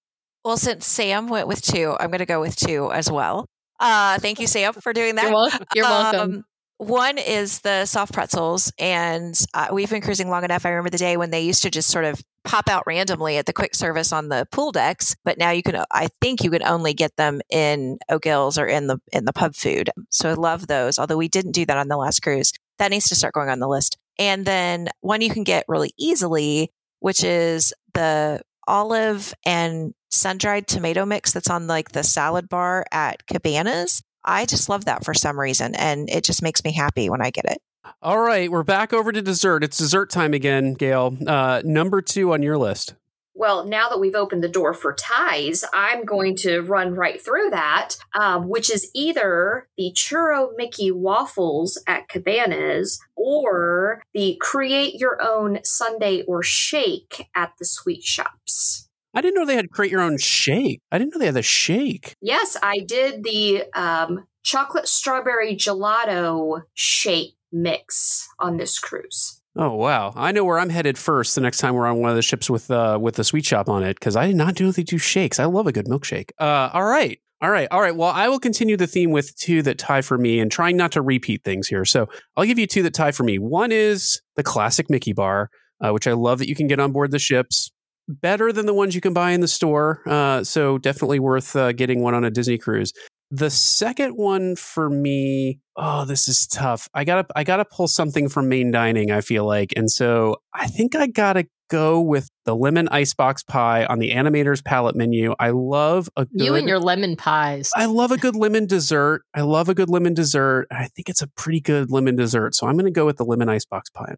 Well, 0.44 0.56
since 0.56 0.86
Sam 0.86 1.28
went 1.28 1.48
with 1.48 1.62
two, 1.62 1.96
I'm 1.98 2.10
going 2.10 2.20
to 2.20 2.26
go 2.26 2.40
with 2.40 2.56
two 2.56 2.90
as 2.92 3.10
well. 3.10 3.46
Uh, 3.78 4.18
thank 4.18 4.40
you, 4.40 4.46
Sam, 4.46 4.72
for 4.72 4.92
doing 4.92 5.16
that. 5.16 5.24
You're, 5.24 5.32
wel- 5.32 5.50
you're 5.74 5.84
welcome. 5.84 6.44
One 6.78 7.16
is 7.16 7.60
the 7.60 7.86
soft 7.86 8.12
pretzels, 8.12 8.70
and 8.78 9.34
uh, 9.54 9.68
we've 9.72 9.88
been 9.88 10.02
cruising 10.02 10.28
long 10.28 10.44
enough. 10.44 10.66
I 10.66 10.70
remember 10.70 10.90
the 10.90 10.98
day 10.98 11.16
when 11.16 11.30
they 11.30 11.40
used 11.40 11.62
to 11.62 11.70
just 11.70 11.88
sort 11.88 12.04
of 12.04 12.20
pop 12.44 12.68
out 12.68 12.84
randomly 12.86 13.38
at 13.38 13.46
the 13.46 13.54
quick 13.54 13.74
service 13.74 14.12
on 14.12 14.28
the 14.28 14.46
pool 14.52 14.72
decks, 14.72 15.16
but 15.24 15.38
now 15.38 15.50
you 15.50 15.62
can. 15.62 15.82
I 15.90 16.08
think 16.20 16.44
you 16.44 16.50
can 16.50 16.62
only 16.62 16.92
get 16.92 17.16
them 17.16 17.40
in 17.48 17.98
O'Gill's 18.10 18.58
or 18.58 18.66
in 18.66 18.88
the 18.88 18.98
in 19.10 19.24
the 19.24 19.32
pub 19.32 19.54
food. 19.54 19.88
So 20.10 20.30
I 20.30 20.34
love 20.34 20.66
those. 20.66 20.98
Although 20.98 21.16
we 21.16 21.28
didn't 21.28 21.52
do 21.52 21.64
that 21.64 21.78
on 21.78 21.88
the 21.88 21.96
last 21.96 22.20
cruise, 22.20 22.52
that 22.78 22.90
needs 22.90 23.08
to 23.08 23.14
start 23.14 23.32
going 23.32 23.48
on 23.48 23.58
the 23.58 23.68
list. 23.68 23.96
And 24.18 24.44
then 24.44 24.88
one 25.00 25.22
you 25.22 25.30
can 25.30 25.44
get 25.44 25.64
really 25.68 25.92
easily, 25.98 26.72
which 27.00 27.24
is 27.24 27.72
the 27.94 28.42
olive 28.66 29.32
and 29.46 29.94
sun 30.10 30.36
dried 30.36 30.66
tomato 30.66 31.06
mix 31.06 31.32
that's 31.32 31.48
on 31.50 31.66
like 31.66 31.92
the 31.92 32.02
salad 32.02 32.48
bar 32.48 32.84
at 32.92 33.26
Cabanas. 33.26 34.02
I 34.26 34.44
just 34.44 34.68
love 34.68 34.84
that 34.86 35.04
for 35.04 35.14
some 35.14 35.38
reason, 35.38 35.74
and 35.76 36.10
it 36.10 36.24
just 36.24 36.42
makes 36.42 36.64
me 36.64 36.72
happy 36.72 37.08
when 37.08 37.22
I 37.22 37.30
get 37.30 37.44
it. 37.46 37.58
All 38.02 38.18
right, 38.18 38.50
we're 38.50 38.64
back 38.64 38.92
over 38.92 39.12
to 39.12 39.22
dessert. 39.22 39.62
It's 39.62 39.78
dessert 39.78 40.10
time 40.10 40.34
again, 40.34 40.74
Gail. 40.74 41.16
Uh, 41.26 41.62
number 41.64 42.02
two 42.02 42.32
on 42.32 42.42
your 42.42 42.58
list. 42.58 42.94
Well, 43.38 43.66
now 43.66 43.90
that 43.90 44.00
we've 44.00 44.14
opened 44.14 44.42
the 44.42 44.48
door 44.48 44.72
for 44.72 44.94
ties, 44.94 45.62
I'm 45.74 46.06
going 46.06 46.36
to 46.36 46.60
run 46.62 46.94
right 46.94 47.22
through 47.22 47.50
that, 47.50 47.96
um, 48.18 48.48
which 48.48 48.70
is 48.70 48.90
either 48.94 49.68
the 49.76 49.92
Churro 49.94 50.56
Mickey 50.56 50.90
waffles 50.90 51.78
at 51.86 52.08
Cabanas 52.08 52.98
or 53.14 54.02
the 54.14 54.38
create 54.40 54.94
your 54.94 55.18
own 55.22 55.58
sundae 55.64 56.22
or 56.22 56.42
shake 56.42 57.28
at 57.34 57.52
the 57.58 57.66
sweet 57.66 58.02
shops. 58.02 58.85
I 59.16 59.22
didn't 59.22 59.34
know 59.34 59.46
they 59.46 59.56
had 59.56 59.70
create 59.70 59.90
your 59.90 60.02
own 60.02 60.18
shake. 60.18 60.82
I 60.92 60.98
didn't 60.98 61.14
know 61.14 61.18
they 61.18 61.26
had 61.26 61.34
the 61.34 61.42
shake. 61.42 62.14
Yes, 62.20 62.54
I 62.62 62.80
did 62.86 63.24
the 63.24 63.64
um, 63.74 64.26
chocolate 64.44 64.88
strawberry 64.88 65.56
gelato 65.56 66.64
shake 66.74 67.34
mix 67.50 68.28
on 68.38 68.58
this 68.58 68.78
cruise. 68.78 69.40
Oh 69.56 69.74
wow! 69.74 70.12
I 70.14 70.32
know 70.32 70.44
where 70.44 70.58
I'm 70.58 70.68
headed 70.68 70.98
first 70.98 71.34
the 71.34 71.40
next 71.40 71.58
time 71.58 71.74
we're 71.74 71.86
on 71.86 72.00
one 72.00 72.10
of 72.10 72.16
the 72.16 72.20
ships 72.20 72.50
with 72.50 72.70
uh, 72.70 72.98
with 73.00 73.14
the 73.14 73.24
sweet 73.24 73.46
shop 73.46 73.70
on 73.70 73.82
it 73.82 73.98
because 73.98 74.16
I 74.16 74.26
did 74.26 74.36
not 74.36 74.60
know 74.60 74.70
they 74.70 74.82
do 74.82 74.98
shakes. 74.98 75.40
I 75.40 75.46
love 75.46 75.66
a 75.66 75.72
good 75.72 75.86
milkshake. 75.86 76.32
Uh, 76.38 76.68
all 76.74 76.84
right, 76.84 77.18
all 77.40 77.50
right, 77.50 77.68
all 77.70 77.80
right. 77.80 77.96
Well, 77.96 78.10
I 78.10 78.28
will 78.28 78.38
continue 78.38 78.76
the 78.76 78.86
theme 78.86 79.12
with 79.12 79.34
two 79.36 79.62
that 79.62 79.78
tie 79.78 80.02
for 80.02 80.18
me 80.18 80.40
and 80.40 80.52
trying 80.52 80.76
not 80.76 80.92
to 80.92 81.00
repeat 81.00 81.42
things 81.42 81.68
here. 81.68 81.86
So 81.86 82.06
I'll 82.36 82.44
give 82.44 82.58
you 82.58 82.66
two 82.66 82.82
that 82.82 82.92
tie 82.92 83.12
for 83.12 83.24
me. 83.24 83.38
One 83.38 83.72
is 83.72 84.20
the 84.34 84.42
classic 84.42 84.90
Mickey 84.90 85.14
bar, 85.14 85.48
uh, 85.80 85.92
which 85.92 86.06
I 86.06 86.12
love 86.12 86.38
that 86.40 86.50
you 86.50 86.54
can 86.54 86.66
get 86.66 86.78
on 86.78 86.92
board 86.92 87.10
the 87.10 87.18
ships. 87.18 87.72
Better 88.08 88.52
than 88.52 88.66
the 88.66 88.74
ones 88.74 88.94
you 88.94 89.00
can 89.00 89.12
buy 89.12 89.32
in 89.32 89.40
the 89.40 89.48
store. 89.48 90.00
Uh, 90.06 90.44
so 90.44 90.78
definitely 90.78 91.18
worth 91.18 91.56
uh, 91.56 91.72
getting 91.72 92.02
one 92.02 92.14
on 92.14 92.24
a 92.24 92.30
Disney 92.30 92.58
cruise. 92.58 92.92
The 93.32 93.50
second 93.50 94.12
one 94.12 94.54
for 94.54 94.88
me, 94.88 95.58
oh, 95.74 96.04
this 96.04 96.28
is 96.28 96.46
tough. 96.46 96.88
I 96.94 97.02
gotta, 97.02 97.26
I 97.34 97.42
gotta 97.42 97.64
pull 97.64 97.88
something 97.88 98.28
from 98.28 98.48
main 98.48 98.70
dining. 98.70 99.10
I 99.10 99.20
feel 99.20 99.44
like, 99.44 99.72
and 99.74 99.90
so 99.90 100.36
I 100.54 100.68
think 100.68 100.94
I 100.94 101.08
gotta 101.08 101.46
go 101.68 102.00
with 102.00 102.28
the 102.44 102.54
lemon 102.54 102.88
icebox 102.88 103.42
pie 103.42 103.84
on 103.86 103.98
the 103.98 104.12
Animators 104.12 104.64
Palate 104.64 104.94
menu. 104.94 105.34
I 105.40 105.50
love 105.50 106.08
a 106.16 106.26
good, 106.26 106.44
you 106.44 106.54
and 106.54 106.68
your 106.68 106.78
lemon 106.78 107.16
pies. 107.16 107.70
I 107.74 107.86
love 107.86 108.12
a 108.12 108.16
good 108.16 108.36
lemon 108.36 108.66
dessert. 108.66 109.22
I 109.34 109.40
love 109.40 109.68
a 109.68 109.74
good 109.74 109.90
lemon 109.90 110.14
dessert. 110.14 110.68
I 110.70 110.86
think 110.86 111.08
it's 111.08 111.22
a 111.22 111.26
pretty 111.26 111.60
good 111.60 111.90
lemon 111.90 112.14
dessert, 112.14 112.54
so 112.54 112.68
I'm 112.68 112.76
gonna 112.76 112.92
go 112.92 113.06
with 113.06 113.16
the 113.16 113.24
lemon 113.24 113.48
icebox 113.48 113.90
pie. 113.90 114.14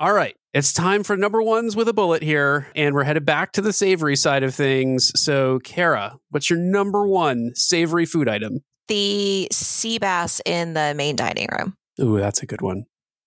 All 0.00 0.14
right. 0.14 0.34
It's 0.54 0.72
time 0.72 1.04
for 1.04 1.14
number 1.14 1.42
ones 1.42 1.76
with 1.76 1.86
a 1.86 1.92
bullet 1.92 2.22
here, 2.22 2.68
and 2.74 2.94
we're 2.94 3.04
headed 3.04 3.26
back 3.26 3.52
to 3.52 3.60
the 3.60 3.72
savory 3.72 4.16
side 4.16 4.42
of 4.42 4.54
things. 4.54 5.12
So, 5.14 5.58
Kara, 5.60 6.16
what's 6.30 6.48
your 6.48 6.58
number 6.58 7.06
one 7.06 7.52
savory 7.54 8.06
food 8.06 8.26
item? 8.26 8.60
The 8.88 9.46
sea 9.52 9.98
bass 9.98 10.40
in 10.46 10.72
the 10.72 10.94
main 10.96 11.16
dining 11.16 11.48
room. 11.56 11.74
Ooh, 12.00 12.18
that's 12.18 12.42
a 12.42 12.46
good 12.46 12.62
one. 12.62 12.84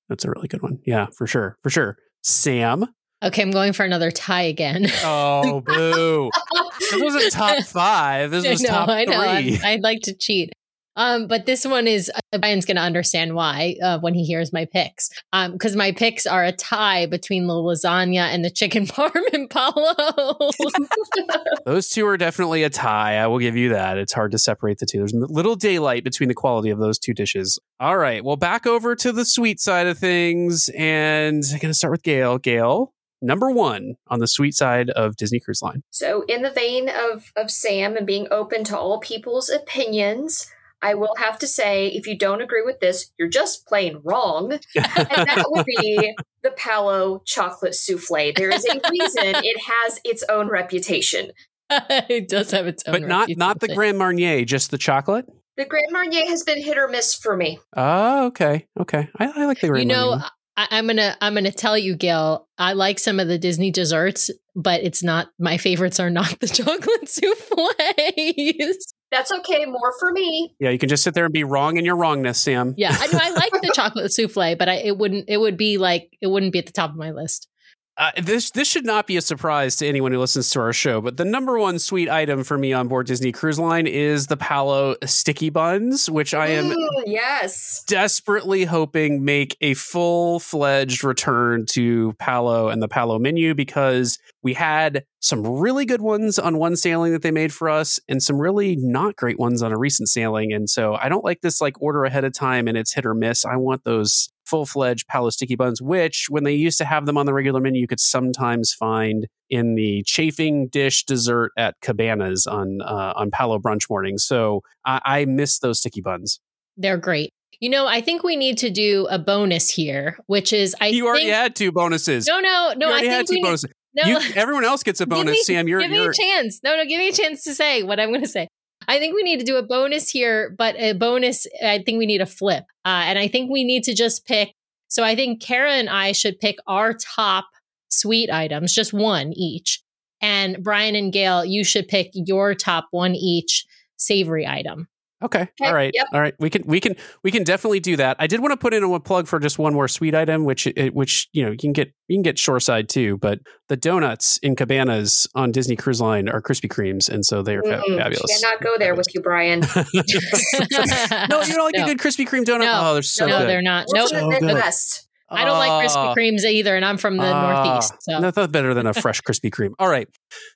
That's 0.10 0.26
a 0.26 0.32
really 0.32 0.48
good 0.48 0.64
one. 0.64 0.80
Yeah, 0.84 1.06
for 1.16 1.28
sure. 1.28 1.58
For 1.62 1.70
sure. 1.70 1.96
Sam. 2.24 2.88
Okay, 3.24 3.42
I'm 3.44 3.52
going 3.52 3.72
for 3.72 3.86
another 3.86 4.10
tie 4.12 4.42
again. 4.42 4.88
Oh, 5.04 5.62
boo. 5.62 6.30
this 6.80 7.02
wasn't 7.02 7.32
top 7.32 7.64
five. 7.66 8.32
This 8.32 8.46
was 8.48 8.62
I 8.62 8.68
know, 8.68 8.74
top 8.74 8.90
I 8.90 9.04
know. 9.06 9.14
three. 9.20 9.54
I'm- 9.58 9.62
I'd 9.64 9.84
like 9.84 10.00
to 10.06 10.16
cheat. 10.20 10.52
Um, 10.96 11.28
but 11.28 11.46
this 11.46 11.66
one 11.66 11.88
is 11.88 12.12
uh, 12.14 12.38
Brian's 12.38 12.66
going 12.66 12.78
to 12.78 12.84
understand 12.84 13.36
why 13.36 13.76
uh, 13.82 14.00
when 14.00 14.14
he 14.14 14.24
hears 14.24 14.54
my 14.54 14.66
picks. 14.66 15.10
Um, 15.32 15.54
because 15.54 15.76
my 15.76 15.92
picks 15.92 16.26
are 16.26 16.44
a 16.44 16.52
tie 16.52 17.06
between 17.06 17.48
the 17.48 17.54
lasagna 17.54 18.34
and 18.34 18.44
the 18.44 18.50
chicken 18.50 18.86
parm 18.88 19.22
and 19.34 19.50
palo. 19.50 20.52
Those 21.66 21.90
two 21.90 22.06
are 22.06 22.18
definitely 22.18 22.64
a 22.64 22.70
tie. 22.70 23.18
I 23.18 23.28
will 23.28 23.40
give 23.40 23.56
you 23.56 23.70
that. 23.70 23.98
It's 23.98 24.14
hard 24.14 24.32
to 24.32 24.38
separate 24.38 24.80
the 24.80 24.86
two. 24.86 25.00
There's 25.00 25.14
a 25.14 25.18
little 25.18 25.56
daylight 25.56 26.04
between 26.04 26.30
the 26.30 26.36
quality 26.36 26.70
of 26.70 26.80
those 26.80 27.00
two 27.00 27.14
dishes. 27.14 27.60
All 27.80 27.98
right. 27.98 28.24
Well, 28.24 28.36
back 28.36 28.68
over 28.68 28.96
to 28.96 29.12
the 29.12 29.26
sweet 29.26 29.60
side 29.60 29.88
of 29.88 29.98
things. 29.98 30.70
And 30.76 31.44
I'm 31.52 31.60
going 31.60 31.72
to 31.72 31.74
start 31.74 31.92
with 31.92 32.04
Gail. 32.04 32.38
Gail, 32.38 32.94
number 33.22 33.50
one 33.50 33.96
on 34.08 34.20
the 34.20 34.28
sweet 34.28 34.54
side 34.54 34.90
of 34.92 35.16
Disney 35.16 35.40
Cruise 35.40 35.62
Line. 35.62 35.84
So, 35.90 36.24
in 36.28 36.42
the 36.42 36.52
vein 36.52 36.90
of, 36.90 37.32
of 37.36 37.50
Sam 37.50 37.96
and 37.98 38.06
being 38.06 38.28
open 38.30 38.64
to 38.66 38.78
all 38.78 39.00
people's 39.00 39.50
opinions, 39.50 40.52
I 40.84 40.96
will 40.96 41.16
have 41.18 41.40
to 41.40 41.48
say, 41.48 41.88
if 41.88 42.06
you 42.06 42.18
don't 42.18 42.42
agree 42.42 42.62
with 42.62 42.82
this, 42.82 43.12
you're 43.18 43.30
just 43.30 43.66
plain 43.66 44.02
wrong. 44.04 44.52
And 44.76 45.28
that 45.28 45.46
would 45.48 45.66
be 45.66 46.14
the 46.44 46.52
Palo 46.52 47.22
chocolate 47.26 47.74
souffle. 47.74 48.34
There 48.36 48.50
is 48.50 48.66
a 48.66 48.80
reason 48.90 49.24
it 49.24 49.62
has 49.62 50.00
its 50.04 50.24
own 50.30 50.50
reputation. 50.50 51.32
it 51.70 52.28
does 52.28 52.52
have 52.52 52.68
its 52.68 52.84
own, 52.86 52.94
but 52.94 53.02
not 53.04 53.30
not 53.36 53.60
the. 53.60 53.74
Grand 53.74 53.98
Marnier, 53.98 54.44
just 54.46 54.72
the 54.72 54.78
chocolate. 54.78 55.26
The 55.56 55.66
Grand 55.66 55.92
Marnier 55.92 56.26
has 56.28 56.44
been 56.44 56.62
hit 56.62 56.78
or 56.78 56.88
miss 56.88 57.16
for 57.16 57.38
me. 57.38 57.60
Oh, 57.76 58.28
okay. 58.28 58.68
Okay. 58.80 59.08
I, 59.18 59.32
I 59.36 59.46
like 59.46 59.62
the 59.62 59.68
Grand 59.70 59.90
You 59.90 59.96
know, 59.96 60.10
Marnier. 60.12 60.30
I, 60.58 60.68
I'm 60.72 60.88
gonna 60.88 61.16
I'm 61.22 61.34
gonna 61.34 61.52
tell 61.52 61.78
you, 61.78 61.96
Gail. 61.96 62.48
I 62.58 62.74
like 62.74 63.00
some 63.00 63.20
of 63.20 63.28
the 63.28 63.38
Disney 63.38 63.72
desserts, 63.72 64.30
but 64.56 64.84
it's 64.84 65.04
not 65.04 65.30
my 65.40 65.58
favorites. 65.58 66.00
Are 66.00 66.10
not 66.10 66.40
the 66.40 66.48
chocolate 66.50 67.10
souffles. 67.10 68.93
That's 69.14 69.32
okay, 69.32 69.66
more 69.66 69.94
for 70.00 70.12
me. 70.12 70.56
Yeah, 70.60 70.72
you 70.72 70.80
can 70.80 70.90
just 70.90 71.04
sit 71.04 71.14
there 71.14 71.26
and 71.26 71.32
be 71.32 71.44
wrong 71.44 71.78
in 71.78 71.86
your 71.86 71.96
wrongness, 71.96 72.42
Sam. 72.42 72.74
Yeah, 72.78 72.98
I 73.00 73.06
know 73.08 73.20
I 73.22 73.30
like 73.30 73.52
the 73.52 73.72
chocolate 73.76 74.12
souffle, 74.12 74.56
but 74.58 74.68
I, 74.68 74.74
it 74.78 74.98
wouldn't 74.98 75.26
it 75.28 75.38
would 75.38 75.56
be 75.56 75.78
like 75.78 76.10
it 76.20 76.28
wouldn't 76.28 76.52
be 76.52 76.58
at 76.58 76.66
the 76.66 76.72
top 76.72 76.90
of 76.90 76.96
my 76.96 77.12
list. 77.12 77.48
Uh, 77.96 78.10
this 78.24 78.50
this 78.52 78.68
should 78.68 78.86
not 78.86 79.06
be 79.06 79.18
a 79.18 79.22
surprise 79.22 79.76
to 79.76 79.88
anyone 79.88 80.12
who 80.12 80.18
listens 80.18 80.50
to 80.50 80.60
our 80.60 80.74
show, 80.74 81.00
but 81.00 81.18
the 81.18 81.26
number 81.26 81.60
one 81.60 81.78
sweet 81.78 82.10
item 82.10 82.44
for 82.44 82.58
me 82.58 82.74
on 82.74 82.88
board 82.88 83.06
Disney 83.06 83.32
Cruise 83.32 83.60
Line 83.60 83.86
is 83.86 84.28
the 84.28 84.38
Palo 84.38 84.96
sticky 85.06 85.52
buns, 85.52 86.10
which 86.10 86.34
I 86.34 86.48
am 86.48 86.72
Ooh, 86.72 87.04
yes. 87.06 87.84
desperately 87.86 88.66
hoping 88.66 89.24
make 89.24 89.56
a 89.62 89.76
full 89.76 90.40
fledged 90.40 91.04
return 91.04 91.68
to 91.68 92.14
Palo 92.14 92.70
and 92.70 92.82
the 92.82 92.88
Palo 92.88 93.20
menu 93.20 93.54
because 93.54 94.18
we 94.42 94.56
had 94.56 95.06
some 95.20 95.46
really 95.46 95.86
good 95.86 96.02
ones 96.02 96.40
on 96.40 96.58
one 96.58 96.76
sailing 96.76 97.14
that 97.14 97.22
they 97.22 97.32
made 97.32 97.54
for 97.54 97.70
us 97.70 98.00
and 98.10 98.24
some 98.24 98.40
really 98.40 98.76
not 98.76 99.16
great 99.16 99.38
ones 99.38 99.62
on 99.62 99.72
a 99.72 99.78
recent 99.78 100.10
sailing. 100.10 100.52
And 100.52 100.68
so 100.68 100.96
I 100.96 101.10
don't 101.10 101.24
like 101.24 101.42
this 101.42 101.62
like 101.62 101.80
order 101.80 102.06
ahead 102.06 102.26
of 102.26 102.34
time 102.34 102.68
and 102.68 102.76
it's 102.76 102.94
hit 102.94 103.06
or 103.06 103.14
miss. 103.14 103.46
I 103.46 103.56
want 103.56 103.84
those 103.84 104.30
full 104.54 104.68
fledged 104.68 105.08
Palo 105.08 105.32
sticky 105.32 105.56
buns, 105.56 105.82
which 105.82 106.28
when 106.30 106.44
they 106.44 106.54
used 106.54 106.78
to 106.78 106.86
have 106.86 107.08
them 107.08 107.18
on 107.18 107.26
the 107.26 107.34
regular 107.34 107.60
menu, 107.60 107.82
you 107.82 107.88
could 107.88 108.00
sometimes 108.00 108.72
find 108.72 109.26
in 109.50 109.74
the 109.74 110.04
chafing 110.06 110.68
dish 110.68 111.06
dessert 111.06 111.52
at 111.58 111.74
Cabanas 111.82 112.46
on 112.46 112.82
uh, 112.84 113.14
on 113.16 113.32
Palo 113.32 113.58
brunch 113.58 113.90
morning. 113.90 114.20
So 114.20 114.62
I, 114.86 115.02
I 115.04 115.26
miss 115.26 115.58
those 115.58 115.80
sticky 115.80 116.02
buns. 116.02 116.40
They're 116.78 116.98
great. 116.98 117.32
You 117.60 117.72
know, 117.72 117.88
I 117.88 118.00
think 118.02 118.24
we 118.24 118.36
need 118.36 118.60
to 118.60 118.70
do 118.70 119.08
a 119.10 119.18
bonus 119.18 119.72
here, 119.72 120.20
which 120.28 120.54
is 120.54 120.76
I 120.80 120.90
you 120.90 121.08
already 121.08 121.24
think, 121.24 121.34
had 121.34 121.56
two 121.56 121.72
bonuses. 121.72 122.28
no 122.28 122.40
no 122.40 122.74
no 122.78 122.90
you 122.90 122.94
I 122.94 123.00
think 123.00 123.12
had 123.12 123.26
two 123.26 123.32
we 123.32 123.36
need, 123.38 123.44
bonuses. 123.44 123.72
no 123.96 124.04
You, 124.06 124.20
everyone 124.36 124.66
else 124.66 124.84
gets 124.84 125.02
a 125.02 125.08
bonus. 125.08 125.32
Me- 125.32 125.42
Sam, 125.42 125.68
you're, 125.68 125.80
give 125.82 125.90
me 125.90 125.98
you're 125.98 126.12
a 126.12 126.14
chance. 126.14 126.60
No, 126.64 126.76
no, 126.78 126.86
give 126.86 127.00
me 127.00 127.10
a 127.10 127.14
chance 127.14 127.44
to 127.46 127.56
say 127.56 127.82
what 127.82 128.00
I'm 128.00 128.10
going 128.10 128.22
to 128.22 128.28
say. 128.28 128.50
I 128.88 129.00
think 129.00 129.16
we 129.16 129.24
need 129.24 129.40
to 129.40 129.46
do 129.46 129.58
a 129.58 129.64
bonus 129.64 130.10
here, 130.10 130.54
but 130.58 130.76
a 130.78 130.94
bonus, 130.94 131.48
I 131.64 131.80
think 131.80 131.98
we 132.00 132.06
need 132.06 132.22
a 132.22 132.26
flip. 132.26 132.66
Uh, 132.86 133.04
and 133.06 133.20
I 133.20 133.28
think 133.28 133.52
we 133.52 133.64
need 133.64 133.84
to 133.84 133.94
just 133.94 134.26
pick. 134.26 134.54
So 134.88 135.04
I 135.04 135.16
think 135.16 135.42
Kara 135.42 135.72
and 135.74 135.90
I 135.90 136.12
should 136.12 136.40
pick 136.40 136.58
our 136.68 136.94
top 136.94 137.46
sweet 137.90 138.30
items, 138.30 138.74
just 138.74 138.94
one 138.94 139.34
each. 139.34 139.82
And 140.22 140.64
Brian 140.64 140.96
and 140.96 141.12
Gail, 141.12 141.44
you 141.44 141.64
should 141.64 141.88
pick 141.88 142.12
your 142.14 142.56
top 142.56 142.88
one 142.92 143.16
each 143.16 143.66
savory 143.98 144.48
item. 144.48 144.88
Okay. 145.24 145.42
Okay, 145.42 145.50
All 145.62 145.74
right. 145.74 145.92
yep. 145.94 146.08
All 146.14 146.20
right. 146.22 146.34
We 146.40 146.50
can 146.50 146.64
we 146.66 146.80
can 146.80 146.96
we 147.24 147.32
can 147.32 147.44
definitely 147.44 147.80
do 147.80 147.96
that. 147.98 148.18
I 148.20 148.28
did 148.28 148.40
want 148.42 148.52
to 148.52 148.58
put 148.58 148.74
in 148.74 148.84
a 148.84 149.00
plug 149.00 149.28
for 149.28 149.40
just 149.40 149.58
one 149.58 149.74
more 149.74 149.88
sweet 149.88 150.14
item, 150.16 150.44
which 150.46 150.68
which 150.94 151.30
you 151.34 151.44
know 151.46 151.52
you 151.52 151.58
can 151.58 151.74
get 151.74 151.94
you 152.08 152.16
can 152.18 152.22
get 152.24 152.38
shoreside 152.38 152.90
too, 152.90 153.18
but 153.18 153.40
the 153.70 153.78
donuts 153.78 154.38
in 154.44 154.56
cabanas 154.56 155.28
on 155.36 155.52
Disney 155.52 155.76
Cruise 155.76 156.02
Line 156.02 156.30
are 156.30 156.42
Krispy 156.42 156.70
Kremes, 156.70 157.10
and 157.10 157.26
so 157.26 157.42
they 157.42 157.56
are 157.56 157.64
fa- 157.64 157.82
Mm-mm. 157.88 157.98
fabulous. 157.98 158.42
Cannot 158.42 158.62
go 158.62 158.78
there 158.78 158.96
with 158.96 159.08
you, 159.14 159.22
Brian. 159.22 159.60
no, 159.94 161.42
you 161.42 161.54
don't 161.56 161.66
like 161.66 161.76
No. 161.76 161.84
a 161.84 161.86
good 161.88 161.98
Krispy 162.00 162.28
Kreme 162.28 162.44
donut. 162.46 162.60
No. 162.62 162.80
oh, 162.84 162.94
they're 162.94 163.02
so 163.04 163.26
no, 163.26 163.40
good. 163.40 163.50
they're 163.50 163.62
not. 163.62 163.86
We're 163.90 164.00
Nope. 164.00 164.10
from 164.10 164.20
So 164.20 164.26
the 164.30 164.32
good. 164.40 164.46
Midwest. 164.46 165.08
I 165.30 165.46
don't 165.46 165.58
like 165.58 165.72
Krispy 165.88 166.12
Oh. 166.12 166.14
Kremes 166.16 166.44
either, 166.44 166.76
and 166.76 166.86
I'm 166.86 166.98
from 166.98 167.18
the 167.18 167.24
Ah, 167.26 167.64
Northeast. 167.64 167.94
So 168.02 168.20
Nothing 168.20 168.52
better 168.52 168.74
than 168.76 168.86
a 168.86 168.94
fresh 168.94 169.22
Krispy 169.22 169.50
Kreme. 169.50 169.72
All 169.80 169.88
right, 169.90 170.08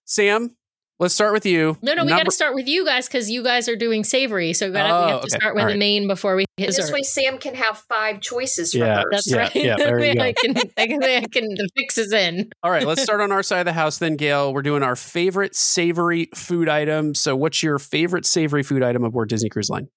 Sam, 0.06 0.56
let's 1.00 1.14
start 1.14 1.34
with 1.34 1.46
you. 1.46 1.78
no, 1.82 1.94
no, 1.94 2.04
we 2.04 2.10
got 2.10 2.24
to 2.26 2.32
start 2.32 2.56
with 2.56 2.68
you 2.68 2.86
guys 2.86 3.08
because 3.08 3.30
you 3.30 3.44
guys 3.44 3.68
are 3.70 3.76
doing 3.76 4.04
savory. 4.04 4.54
So 4.54 4.68
we, 4.68 4.74
gotta, 4.74 4.88
we 4.94 4.94
Oh, 4.94 5.08
have 5.08 5.22
to 5.22 5.28
okay. 5.28 5.38
start 5.38 5.56
with 5.56 5.62
All 5.64 5.68
the 5.68 5.74
right. 5.74 5.80
main 5.80 6.08
before 6.08 6.36
we 6.36 6.46
hit 6.58 6.68
This 6.68 6.78
dessert. 6.78 6.94
way, 6.94 7.02
Sam 7.04 7.38
can 7.38 7.56
have 7.56 7.78
five 7.90 8.20
choices 8.22 8.72
for 8.72 8.80
Yeah, 8.80 8.96
hers. 9.02 9.06
That's 9.12 9.32
Yeah, 9.32 9.38
right. 9.38 9.56
yeah, 9.56 9.76
there 9.78 10.00
you 10.00 10.16
go. 10.16 10.22
I 10.22 10.34
can, 10.34 10.58
I 10.78 10.88
can, 10.88 11.04
I 11.04 11.26
can, 11.32 11.50
the 11.50 11.70
fix 11.76 11.98
is 11.98 12.12
in. 12.14 12.50
All 12.64 12.72
right, 12.72 12.86
let's 12.86 13.02
start 13.02 13.22
on 13.22 13.32
our 13.32 13.44
side 13.44 13.60
of 13.60 13.66
the 13.66 13.74
house 13.74 13.98
then, 14.00 14.16
Gail. 14.16 14.54
We're 14.54 14.62
doing 14.62 14.84
our 14.84 14.96
favorite 14.96 15.56
savory 15.56 16.30
food 16.36 16.68
item. 16.70 17.14
So, 17.16 17.36
what's 17.36 17.62
your 17.62 17.80
favorite 17.80 18.26
savory 18.26 18.64
food 18.64 18.84
item 18.84 19.04
aboard 19.04 19.30
Disney 19.30 19.50
Cruise 19.50 19.70
Line? 19.70 19.90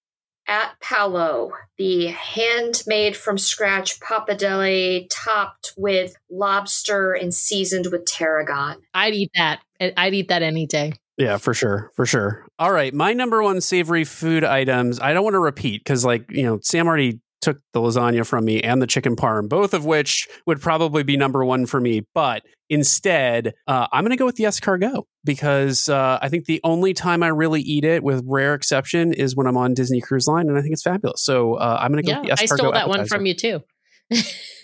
At 0.48 0.72
Palo, 0.80 1.52
the 1.78 2.06
handmade 2.08 3.16
from 3.16 3.38
scratch 3.38 4.00
pappardelle 4.00 5.06
topped 5.10 5.72
with 5.76 6.16
lobster 6.30 7.12
and 7.12 7.32
seasoned 7.32 7.86
with 7.92 8.04
tarragon. 8.04 8.76
I'd 8.92 9.14
eat 9.14 9.30
that. 9.36 9.60
I'd 9.80 10.14
eat 10.14 10.28
that 10.28 10.42
any 10.42 10.66
day. 10.66 10.92
Yeah, 11.16 11.36
for 11.36 11.52
sure, 11.52 11.90
for 11.96 12.06
sure. 12.06 12.46
All 12.58 12.72
right, 12.72 12.94
my 12.94 13.12
number 13.12 13.42
one 13.42 13.60
savory 13.60 14.04
food 14.04 14.44
items. 14.44 15.00
I 15.00 15.12
don't 15.12 15.24
want 15.24 15.34
to 15.34 15.40
repeat 15.40 15.84
because, 15.84 16.04
like, 16.04 16.24
you 16.30 16.42
know, 16.42 16.60
Sam 16.62 16.86
already 16.88 17.20
took 17.40 17.58
the 17.72 17.80
lasagna 17.80 18.26
from 18.26 18.44
me 18.44 18.62
and 18.62 18.80
the 18.82 18.86
chicken 18.86 19.16
parm, 19.16 19.48
both 19.48 19.74
of 19.74 19.84
which 19.84 20.28
would 20.46 20.60
probably 20.60 21.02
be 21.02 21.16
number 21.16 21.44
one 21.44 21.66
for 21.66 21.80
me. 21.80 22.02
But 22.14 22.42
instead, 22.68 23.54
uh, 23.66 23.86
I'm 23.92 24.04
going 24.04 24.10
to 24.10 24.16
go 24.16 24.26
with 24.26 24.36
the 24.36 24.44
escargot 24.44 25.04
because 25.24 25.88
uh, 25.88 26.18
I 26.20 26.28
think 26.28 26.44
the 26.44 26.60
only 26.64 26.94
time 26.94 27.22
I 27.22 27.28
really 27.28 27.60
eat 27.62 27.84
it, 27.84 28.02
with 28.02 28.22
rare 28.26 28.54
exception, 28.54 29.12
is 29.12 29.36
when 29.36 29.46
I'm 29.46 29.56
on 29.56 29.74
Disney 29.74 30.00
Cruise 30.00 30.26
Line, 30.26 30.48
and 30.48 30.56
I 30.56 30.62
think 30.62 30.72
it's 30.72 30.82
fabulous. 30.82 31.22
So 31.22 31.54
uh, 31.54 31.78
I'm 31.80 31.92
going 31.92 32.02
to 32.02 32.06
go 32.06 32.12
Yeah, 32.12 32.20
with 32.20 32.38
the 32.38 32.42
I 32.42 32.46
stole 32.46 32.72
that 32.72 32.88
one 32.88 33.06
from 33.06 33.26
you 33.26 33.34
too. 33.34 33.62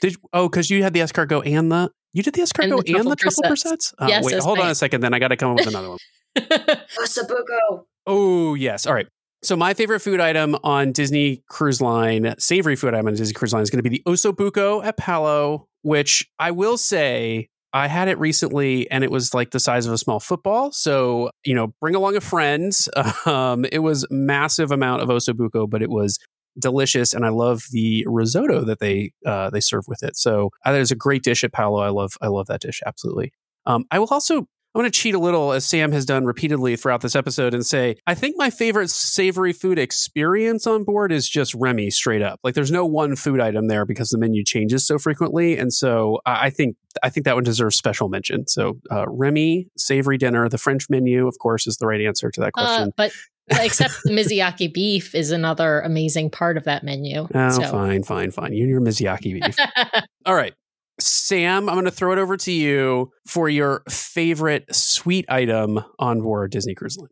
Did 0.00 0.16
oh, 0.32 0.48
because 0.48 0.70
you 0.70 0.82
had 0.82 0.92
the 0.92 1.00
escargot 1.00 1.46
and 1.46 1.70
the 1.70 1.90
you 2.12 2.22
did 2.22 2.34
the 2.34 2.42
escargot 2.42 2.78
and 2.78 2.86
truffle 2.86 3.10
the 3.10 3.16
truffle 3.16 3.42
prissettes. 3.44 3.94
Oh, 3.98 4.08
Yes, 4.08 4.24
wait, 4.24 4.38
hold 4.40 4.58
on 4.58 4.64
right. 4.64 4.70
a 4.70 4.74
second. 4.74 5.02
Then 5.02 5.14
I 5.14 5.18
got 5.18 5.28
to 5.28 5.36
come 5.36 5.50
up 5.52 5.56
with 5.58 5.66
another 5.66 5.90
one. 5.90 5.98
Osso 6.38 7.26
buco. 7.26 7.84
Oh 8.06 8.54
yes, 8.54 8.86
all 8.86 8.94
right. 8.94 9.06
So 9.42 9.54
my 9.54 9.74
favorite 9.74 10.00
food 10.00 10.20
item 10.20 10.56
on 10.64 10.92
Disney 10.92 11.42
Cruise 11.48 11.80
Line, 11.80 12.34
savory 12.38 12.74
food 12.74 12.94
item 12.94 13.06
on 13.06 13.14
Disney 13.14 13.32
Cruise 13.34 13.52
Line, 13.52 13.62
is 13.62 13.70
going 13.70 13.82
to 13.82 13.88
be 13.88 13.96
the 13.96 14.02
osso 14.06 14.32
buco 14.32 14.84
at 14.84 14.96
Palo, 14.96 15.68
which 15.82 16.26
I 16.38 16.50
will 16.50 16.78
say 16.78 17.48
I 17.72 17.86
had 17.88 18.08
it 18.08 18.18
recently, 18.18 18.90
and 18.90 19.04
it 19.04 19.10
was 19.10 19.34
like 19.34 19.50
the 19.50 19.60
size 19.60 19.86
of 19.86 19.92
a 19.92 19.98
small 19.98 20.18
football. 20.20 20.72
So 20.72 21.30
you 21.44 21.54
know, 21.54 21.74
bring 21.80 21.94
along 21.94 22.16
a 22.16 22.20
friend. 22.20 22.72
Um, 23.26 23.66
it 23.72 23.80
was 23.80 24.06
massive 24.10 24.70
amount 24.70 25.02
of 25.02 25.08
osso 25.08 25.34
buco, 25.34 25.68
but 25.68 25.82
it 25.82 25.90
was 25.90 26.18
delicious, 26.58 27.12
and 27.14 27.24
I 27.24 27.30
love 27.30 27.64
the 27.70 28.04
risotto 28.08 28.64
that 28.64 28.80
they 28.80 29.12
uh, 29.24 29.50
they 29.50 29.60
serve 29.60 29.84
with 29.88 30.02
it. 30.02 30.16
So 30.16 30.50
uh, 30.64 30.72
there's 30.72 30.90
a 30.90 30.96
great 30.96 31.22
dish 31.22 31.44
at 31.44 31.52
Palo. 31.52 31.80
I 31.80 31.90
love 31.90 32.12
I 32.20 32.28
love 32.28 32.46
that 32.46 32.60
dish 32.60 32.80
absolutely. 32.86 33.32
Um, 33.66 33.84
I 33.90 33.98
will 33.98 34.08
also 34.10 34.46
I 34.74 34.78
want 34.78 34.92
to 34.92 35.00
cheat 35.00 35.14
a 35.14 35.18
little, 35.18 35.52
as 35.52 35.64
Sam 35.64 35.90
has 35.92 36.04
done 36.04 36.26
repeatedly 36.26 36.76
throughout 36.76 37.00
this 37.00 37.16
episode, 37.16 37.54
and 37.54 37.64
say 37.64 37.96
I 38.06 38.14
think 38.14 38.36
my 38.36 38.50
favorite 38.50 38.90
savory 38.90 39.54
food 39.54 39.78
experience 39.78 40.66
on 40.66 40.84
board 40.84 41.12
is 41.12 41.26
just 41.30 41.54
Remy 41.54 41.88
straight 41.90 42.20
up. 42.20 42.40
Like, 42.44 42.52
there's 42.54 42.70
no 42.70 42.84
one 42.84 43.16
food 43.16 43.40
item 43.40 43.68
there 43.68 43.86
because 43.86 44.10
the 44.10 44.18
menu 44.18 44.44
changes 44.44 44.86
so 44.86 44.98
frequently, 44.98 45.56
and 45.56 45.72
so 45.72 46.20
I 46.26 46.50
think 46.50 46.76
I 47.02 47.08
think 47.08 47.24
that 47.24 47.34
one 47.36 47.44
deserves 47.44 47.76
special 47.78 48.10
mention. 48.10 48.46
So, 48.48 48.78
uh, 48.90 49.06
Remy 49.08 49.68
savory 49.78 50.18
dinner, 50.18 50.46
the 50.48 50.58
French 50.58 50.90
menu, 50.90 51.26
of 51.26 51.38
course, 51.38 51.66
is 51.66 51.78
the 51.78 51.86
right 51.86 52.02
answer 52.02 52.30
to 52.30 52.40
that 52.40 52.50
Uh, 52.54 52.66
question. 52.66 52.92
but 52.98 53.12
except 53.50 53.94
the 54.04 54.10
Miyazaki 54.10 54.72
beef 54.72 55.14
is 55.14 55.30
another 55.30 55.80
amazing 55.80 56.30
part 56.30 56.56
of 56.56 56.64
that 56.64 56.84
menu. 56.84 57.26
oh, 57.32 57.50
so. 57.50 57.62
fine, 57.62 58.02
fine, 58.02 58.30
fine. 58.30 58.52
You 58.52 58.62
and 58.62 58.70
your 58.70 58.80
Miyazaki 58.80 59.40
beef. 59.40 59.56
All 60.26 60.34
right. 60.34 60.54
Sam, 60.98 61.68
I'm 61.68 61.74
going 61.74 61.84
to 61.84 61.90
throw 61.90 62.12
it 62.12 62.18
over 62.18 62.36
to 62.38 62.52
you 62.52 63.12
for 63.26 63.48
your 63.48 63.82
favorite 63.88 64.74
sweet 64.74 65.26
item 65.28 65.80
on 65.98 66.22
board 66.22 66.52
Disney 66.52 66.74
Cruise 66.74 66.96
Line. 66.96 67.10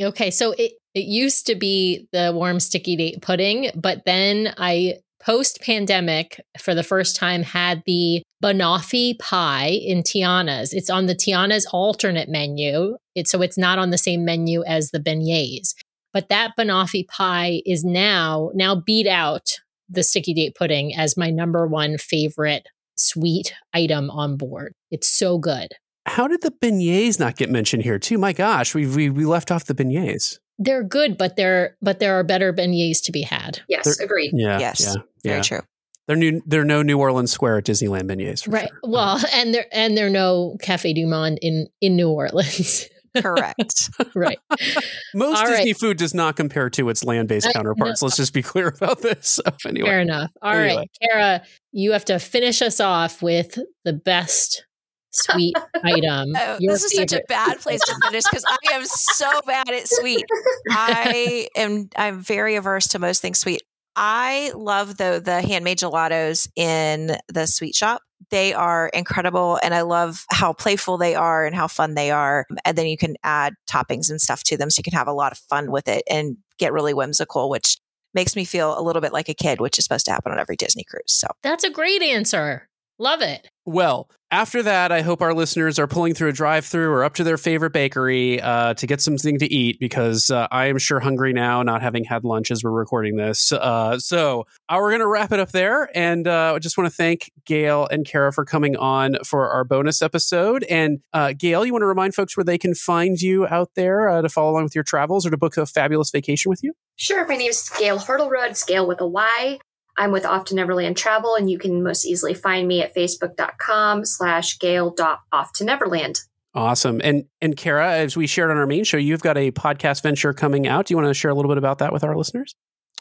Okay, 0.00 0.30
so 0.30 0.52
it 0.52 0.72
it 0.94 1.06
used 1.06 1.46
to 1.46 1.56
be 1.56 2.08
the 2.12 2.32
warm 2.32 2.60
sticky 2.60 2.96
date 2.96 3.22
pudding, 3.22 3.70
but 3.74 4.04
then 4.06 4.54
I 4.56 4.98
post 5.24 5.60
pandemic 5.62 6.40
for 6.58 6.74
the 6.74 6.82
first 6.82 7.16
time 7.16 7.42
had 7.42 7.82
the 7.86 8.22
banoffee 8.42 9.18
pie 9.18 9.68
in 9.68 10.02
Tiana's. 10.02 10.72
It's 10.72 10.90
on 10.90 11.06
the 11.06 11.14
Tiana's 11.14 11.66
alternate 11.72 12.28
menu. 12.28 12.96
It's 13.14 13.30
so 13.30 13.40
it's 13.42 13.58
not 13.58 13.78
on 13.78 13.90
the 13.90 13.98
same 13.98 14.24
menu 14.24 14.62
as 14.64 14.90
the 14.90 15.00
beignets. 15.00 15.74
But 16.12 16.28
that 16.28 16.52
banoffee 16.58 17.08
pie 17.08 17.62
is 17.64 17.84
now 17.84 18.50
now 18.54 18.74
beat 18.74 19.06
out 19.06 19.60
the 19.88 20.02
sticky 20.02 20.34
date 20.34 20.54
pudding 20.54 20.94
as 20.94 21.16
my 21.16 21.30
number 21.30 21.66
one 21.66 21.98
favorite 21.98 22.66
sweet 22.96 23.54
item 23.72 24.10
on 24.10 24.36
board. 24.36 24.72
It's 24.90 25.08
so 25.08 25.38
good. 25.38 25.68
How 26.06 26.28
did 26.28 26.42
the 26.42 26.50
beignets 26.50 27.18
not 27.18 27.36
get 27.36 27.50
mentioned 27.50 27.82
here 27.82 27.98
too? 27.98 28.18
My 28.18 28.32
gosh, 28.32 28.74
we 28.74 28.86
we, 28.86 29.10
we 29.10 29.24
left 29.24 29.50
off 29.50 29.64
the 29.64 29.74
beignets. 29.74 30.38
They're 30.58 30.84
good, 30.84 31.16
but 31.18 31.36
there 31.36 31.76
but 31.82 31.98
there 31.98 32.18
are 32.18 32.22
better 32.24 32.52
beignets 32.52 33.02
to 33.04 33.12
be 33.12 33.22
had. 33.22 33.60
Yes, 33.68 33.98
agreed. 34.00 34.32
Yeah. 34.34 34.58
Yes. 34.58 34.80
Yeah. 34.96 35.02
Very 35.32 35.42
true. 35.42 35.60
there 36.06 36.14
are 36.14 36.18
new. 36.18 36.40
They're 36.46 36.64
no 36.64 36.82
New 36.82 36.98
Orleans 36.98 37.32
Square 37.32 37.58
at 37.58 37.64
Disneyland 37.64 38.10
beignets. 38.10 38.44
for 38.44 38.50
Right. 38.50 38.68
sure. 38.68 38.78
Well, 38.84 39.20
and 39.34 39.52
there 39.54 39.66
and 39.72 39.96
there 39.96 40.06
are 40.06 40.10
no 40.10 40.56
Cafe 40.62 40.92
Du 40.92 41.06
Monde 41.06 41.38
in 41.42 41.66
in 41.80 41.96
New 41.96 42.08
Orleans. 42.10 42.88
Correct. 43.16 43.90
right. 44.16 44.38
most 45.14 45.38
All 45.40 45.46
Disney 45.46 45.66
right. 45.70 45.76
food 45.76 45.98
does 45.98 46.14
not 46.14 46.34
compare 46.34 46.68
to 46.70 46.88
its 46.88 47.04
land-based 47.04 47.46
uh, 47.46 47.52
counterparts. 47.52 48.02
no. 48.02 48.06
Let's 48.06 48.16
just 48.16 48.32
be 48.34 48.42
clear 48.42 48.68
about 48.76 49.02
this. 49.02 49.38
So 49.44 49.68
anyway, 49.68 49.88
Fair 49.88 50.00
enough. 50.00 50.32
All 50.42 50.50
right, 50.52 50.66
Anyway. 50.70 50.86
Kara, 51.00 51.42
you 51.70 51.92
have 51.92 52.04
to 52.06 52.18
finish 52.18 52.60
us 52.60 52.80
off 52.80 53.22
with 53.22 53.56
the 53.84 53.92
best 53.92 54.66
sweet 55.14 55.56
item. 55.82 56.32
Oh, 56.46 56.58
this 56.60 56.84
is 56.84 56.94
such 56.94 57.12
a 57.12 57.22
bad 57.28 57.60
place 57.60 57.80
to 57.80 57.94
finish 58.04 58.24
because 58.24 58.44
I 58.46 58.74
am 58.74 58.84
so 58.84 59.40
bad 59.46 59.70
at 59.70 59.88
sweet. 59.88 60.24
I 60.70 61.48
am 61.56 61.88
I'm 61.96 62.20
very 62.20 62.56
averse 62.56 62.88
to 62.88 62.98
most 62.98 63.22
things 63.22 63.38
sweet. 63.38 63.62
I 63.96 64.52
love 64.54 64.96
though 64.96 65.20
the 65.20 65.40
handmade 65.40 65.78
gelatos 65.78 66.48
in 66.56 67.16
the 67.28 67.46
sweet 67.46 67.74
shop. 67.74 68.02
They 68.30 68.52
are 68.52 68.88
incredible 68.88 69.58
and 69.62 69.74
I 69.74 69.82
love 69.82 70.24
how 70.30 70.52
playful 70.52 70.98
they 70.98 71.14
are 71.14 71.46
and 71.46 71.54
how 71.54 71.68
fun 71.68 71.94
they 71.94 72.10
are. 72.10 72.46
And 72.64 72.76
then 72.76 72.86
you 72.86 72.96
can 72.96 73.16
add 73.22 73.54
toppings 73.70 74.10
and 74.10 74.20
stuff 74.20 74.42
to 74.44 74.56
them 74.56 74.70
so 74.70 74.80
you 74.80 74.84
can 74.84 74.98
have 74.98 75.08
a 75.08 75.12
lot 75.12 75.32
of 75.32 75.38
fun 75.38 75.70
with 75.70 75.88
it 75.88 76.02
and 76.10 76.36
get 76.58 76.72
really 76.72 76.94
whimsical, 76.94 77.48
which 77.48 77.78
makes 78.14 78.34
me 78.36 78.44
feel 78.44 78.78
a 78.78 78.82
little 78.82 79.02
bit 79.02 79.12
like 79.12 79.28
a 79.28 79.34
kid, 79.34 79.60
which 79.60 79.78
is 79.78 79.84
supposed 79.84 80.06
to 80.06 80.12
happen 80.12 80.32
on 80.32 80.38
every 80.38 80.56
Disney 80.56 80.84
cruise. 80.84 81.02
So 81.12 81.28
That's 81.42 81.64
a 81.64 81.70
great 81.70 82.02
answer. 82.02 82.68
Love 82.98 83.22
it. 83.22 83.48
Well, 83.66 84.08
after 84.30 84.62
that, 84.62 84.92
I 84.92 85.02
hope 85.02 85.22
our 85.22 85.32
listeners 85.32 85.78
are 85.78 85.86
pulling 85.86 86.14
through 86.14 86.28
a 86.28 86.32
drive-through 86.32 86.90
or 86.90 87.02
up 87.02 87.14
to 87.14 87.24
their 87.24 87.38
favorite 87.38 87.72
bakery 87.72 88.40
uh, 88.40 88.74
to 88.74 88.86
get 88.86 89.00
something 89.00 89.38
to 89.38 89.52
eat 89.52 89.78
because 89.80 90.30
uh, 90.30 90.46
I 90.50 90.66
am 90.66 90.78
sure 90.78 91.00
hungry 91.00 91.32
now, 91.32 91.62
not 91.62 91.82
having 91.82 92.04
had 92.04 92.24
lunch 92.24 92.50
as 92.50 92.62
we're 92.62 92.70
recording 92.70 93.16
this. 93.16 93.52
Uh, 93.52 93.98
so 93.98 94.46
uh, 94.68 94.76
we're 94.78 94.90
going 94.90 95.00
to 95.00 95.08
wrap 95.08 95.32
it 95.32 95.40
up 95.40 95.50
there, 95.50 95.88
and 95.96 96.28
uh, 96.28 96.52
I 96.54 96.58
just 96.58 96.76
want 96.76 96.90
to 96.90 96.94
thank 96.94 97.32
Gail 97.46 97.88
and 97.90 98.04
Kara 98.04 98.32
for 98.32 98.44
coming 98.44 98.76
on 98.76 99.16
for 99.24 99.48
our 99.50 99.64
bonus 99.64 100.02
episode. 100.02 100.64
And 100.64 101.00
uh, 101.12 101.32
Gail, 101.36 101.64
you 101.64 101.72
want 101.72 101.82
to 101.82 101.86
remind 101.86 102.14
folks 102.14 102.36
where 102.36 102.44
they 102.44 102.58
can 102.58 102.74
find 102.74 103.20
you 103.20 103.46
out 103.46 103.70
there 103.76 104.08
uh, 104.08 104.22
to 104.22 104.28
follow 104.28 104.52
along 104.52 104.64
with 104.64 104.74
your 104.74 104.84
travels 104.84 105.26
or 105.26 105.30
to 105.30 105.36
book 105.36 105.56
a 105.56 105.66
fabulous 105.66 106.10
vacation 106.10 106.50
with 106.50 106.62
you. 106.62 106.74
Sure, 106.96 107.26
my 107.26 107.36
name 107.36 107.50
is 107.50 107.68
Gail 107.78 107.98
Hartlerode, 107.98 108.56
Scale 108.56 108.86
with 108.86 109.00
a 109.00 109.06
Y. 109.06 109.58
I'm 109.96 110.12
with 110.12 110.26
Off 110.26 110.46
to 110.46 110.54
Neverland 110.54 110.96
Travel, 110.96 111.34
and 111.34 111.50
you 111.50 111.58
can 111.58 111.82
most 111.82 112.04
easily 112.04 112.34
find 112.34 112.66
me 112.66 112.82
at 112.82 112.94
facebook.com 112.94 114.04
slash 114.04 114.58
gail.off 114.58 115.52
to 115.54 115.64
Neverland. 115.64 116.20
Awesome. 116.54 117.00
And 117.02 117.24
and 117.40 117.56
Kara, 117.56 117.94
as 117.94 118.16
we 118.16 118.26
shared 118.26 118.50
on 118.50 118.56
our 118.56 118.66
main 118.66 118.84
show, 118.84 118.96
you've 118.96 119.22
got 119.22 119.36
a 119.36 119.50
podcast 119.50 120.02
venture 120.02 120.32
coming 120.32 120.68
out. 120.68 120.86
Do 120.86 120.94
you 120.94 120.96
want 120.96 121.08
to 121.08 121.14
share 121.14 121.30
a 121.30 121.34
little 121.34 121.50
bit 121.50 121.58
about 121.58 121.78
that 121.78 121.92
with 121.92 122.04
our 122.04 122.16
listeners? 122.16 122.54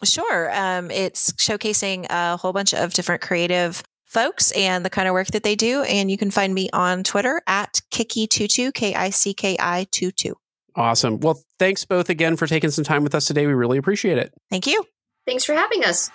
Sure. 0.04 0.52
Um, 0.54 0.90
it's 0.90 1.32
showcasing 1.34 2.08
a 2.10 2.36
whole 2.38 2.52
bunch 2.52 2.74
of 2.74 2.94
different 2.94 3.22
creative 3.22 3.84
folks 4.08 4.52
and 4.52 4.84
the 4.84 4.90
kind 4.90 5.08
of 5.08 5.14
work 5.14 5.28
that 5.28 5.44
they 5.44 5.56
do. 5.56 5.84
And 5.84 6.10
you 6.10 6.18
can 6.18 6.32
find 6.32 6.54
me 6.54 6.70
on 6.74 7.04
Twitter 7.04 7.42
at 7.48 7.82
Kiki22, 7.92 8.74
K 8.74 8.96
I 8.96 9.12
C 9.12 9.34
K 9.34 9.56
I 9.60 9.86
2 9.92 10.12
2. 10.12 10.36
Awesome. 10.76 11.20
Well, 11.20 11.40
thanks 11.60 11.86
both 11.86 12.10
again 12.10 12.36
for 12.36 12.48
taking 12.48 12.72
some 12.72 12.84
time 12.84 13.04
with 13.04 13.14
us 13.14 13.26
today. 13.26 13.46
We 13.46 13.54
really 13.54 13.78
appreciate 13.78 14.18
it. 14.18 14.34
Thank 14.50 14.66
you. 14.66 14.84
Thanks 15.28 15.46
for 15.46 15.54
having 15.54 15.86
us. 15.86 16.10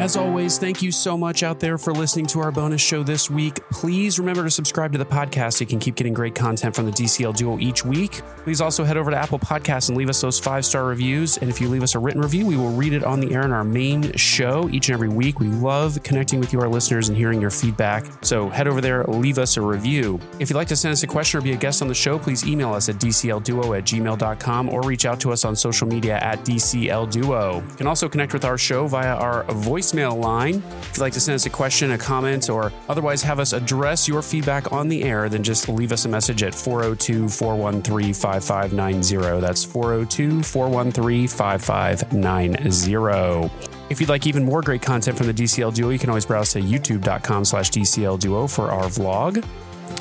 As 0.00 0.16
always, 0.16 0.56
thank 0.56 0.80
you 0.80 0.90
so 0.90 1.14
much 1.14 1.42
out 1.42 1.60
there 1.60 1.76
for 1.76 1.92
listening 1.92 2.24
to 2.28 2.40
our 2.40 2.50
bonus 2.50 2.80
show 2.80 3.02
this 3.02 3.28
week. 3.28 3.60
Please 3.68 4.18
remember 4.18 4.42
to 4.42 4.50
subscribe 4.50 4.92
to 4.92 4.98
the 4.98 5.04
podcast 5.04 5.58
so 5.58 5.60
you 5.60 5.66
can 5.66 5.78
keep 5.78 5.94
getting 5.94 6.14
great 6.14 6.34
content 6.34 6.74
from 6.74 6.86
the 6.86 6.90
DCL 6.92 7.36
Duo 7.36 7.58
each 7.58 7.84
week. 7.84 8.22
Please 8.38 8.62
also 8.62 8.82
head 8.82 8.96
over 8.96 9.10
to 9.10 9.16
Apple 9.18 9.38
Podcasts 9.38 9.90
and 9.90 9.98
leave 9.98 10.08
us 10.08 10.18
those 10.22 10.38
five 10.38 10.64
star 10.64 10.86
reviews. 10.86 11.36
And 11.36 11.50
if 11.50 11.60
you 11.60 11.68
leave 11.68 11.82
us 11.82 11.96
a 11.96 11.98
written 11.98 12.22
review, 12.22 12.46
we 12.46 12.56
will 12.56 12.70
read 12.70 12.94
it 12.94 13.04
on 13.04 13.20
the 13.20 13.34
air 13.34 13.42
in 13.42 13.52
our 13.52 13.62
main 13.62 14.10
show 14.14 14.70
each 14.72 14.88
and 14.88 14.94
every 14.94 15.10
week. 15.10 15.38
We 15.38 15.48
love 15.48 16.02
connecting 16.02 16.40
with 16.40 16.54
you, 16.54 16.62
our 16.62 16.68
listeners, 16.68 17.10
and 17.10 17.18
hearing 17.18 17.38
your 17.38 17.50
feedback. 17.50 18.06
So 18.22 18.48
head 18.48 18.68
over 18.68 18.80
there, 18.80 19.04
leave 19.04 19.36
us 19.36 19.58
a 19.58 19.60
review. 19.60 20.18
If 20.38 20.48
you'd 20.48 20.56
like 20.56 20.68
to 20.68 20.76
send 20.76 20.92
us 20.92 21.02
a 21.02 21.08
question 21.08 21.40
or 21.40 21.42
be 21.42 21.52
a 21.52 21.56
guest 21.56 21.82
on 21.82 21.88
the 21.88 21.94
show, 21.94 22.18
please 22.18 22.46
email 22.46 22.72
us 22.72 22.88
at 22.88 22.94
dclduo 22.94 23.76
at 23.76 23.84
gmail.com 23.84 24.70
or 24.70 24.80
reach 24.80 25.04
out 25.04 25.20
to 25.20 25.30
us 25.30 25.44
on 25.44 25.54
social 25.54 25.86
media 25.86 26.16
at 26.22 26.38
dclduo. 26.38 27.70
You 27.70 27.76
can 27.76 27.86
also 27.86 28.08
connect 28.08 28.32
with 28.32 28.46
our 28.46 28.56
show 28.56 28.86
via 28.86 29.14
our 29.14 29.44
voicemail 29.90 30.20
line. 30.20 30.62
If 30.80 30.96
you'd 30.96 31.02
like 31.02 31.12
to 31.14 31.20
send 31.20 31.34
us 31.34 31.46
a 31.46 31.50
question, 31.50 31.92
a 31.92 31.98
comment, 31.98 32.50
or 32.50 32.72
otherwise 32.88 33.22
have 33.22 33.40
us 33.40 33.52
address 33.52 34.08
your 34.08 34.22
feedback 34.22 34.72
on 34.72 34.88
the 34.88 35.04
air, 35.04 35.28
then 35.28 35.42
just 35.42 35.68
leave 35.68 35.92
us 35.92 36.04
a 36.04 36.08
message 36.08 36.42
at 36.42 36.54
402 36.54 37.28
413 37.28 38.14
5590. 38.14 39.40
That's 39.40 39.64
402 39.64 40.42
413 40.42 41.28
5590. 41.28 43.50
If 43.90 44.00
you'd 44.00 44.08
like 44.08 44.26
even 44.26 44.44
more 44.44 44.62
great 44.62 44.82
content 44.82 45.18
from 45.18 45.26
the 45.26 45.34
DCL 45.34 45.74
Duo, 45.74 45.90
you 45.90 45.98
can 45.98 46.10
always 46.10 46.26
browse 46.26 46.52
to 46.52 46.60
youtube.com 46.60 47.44
slash 47.44 47.70
DCL 47.70 48.20
Duo 48.20 48.46
for 48.46 48.70
our 48.70 48.84
vlog. 48.84 49.44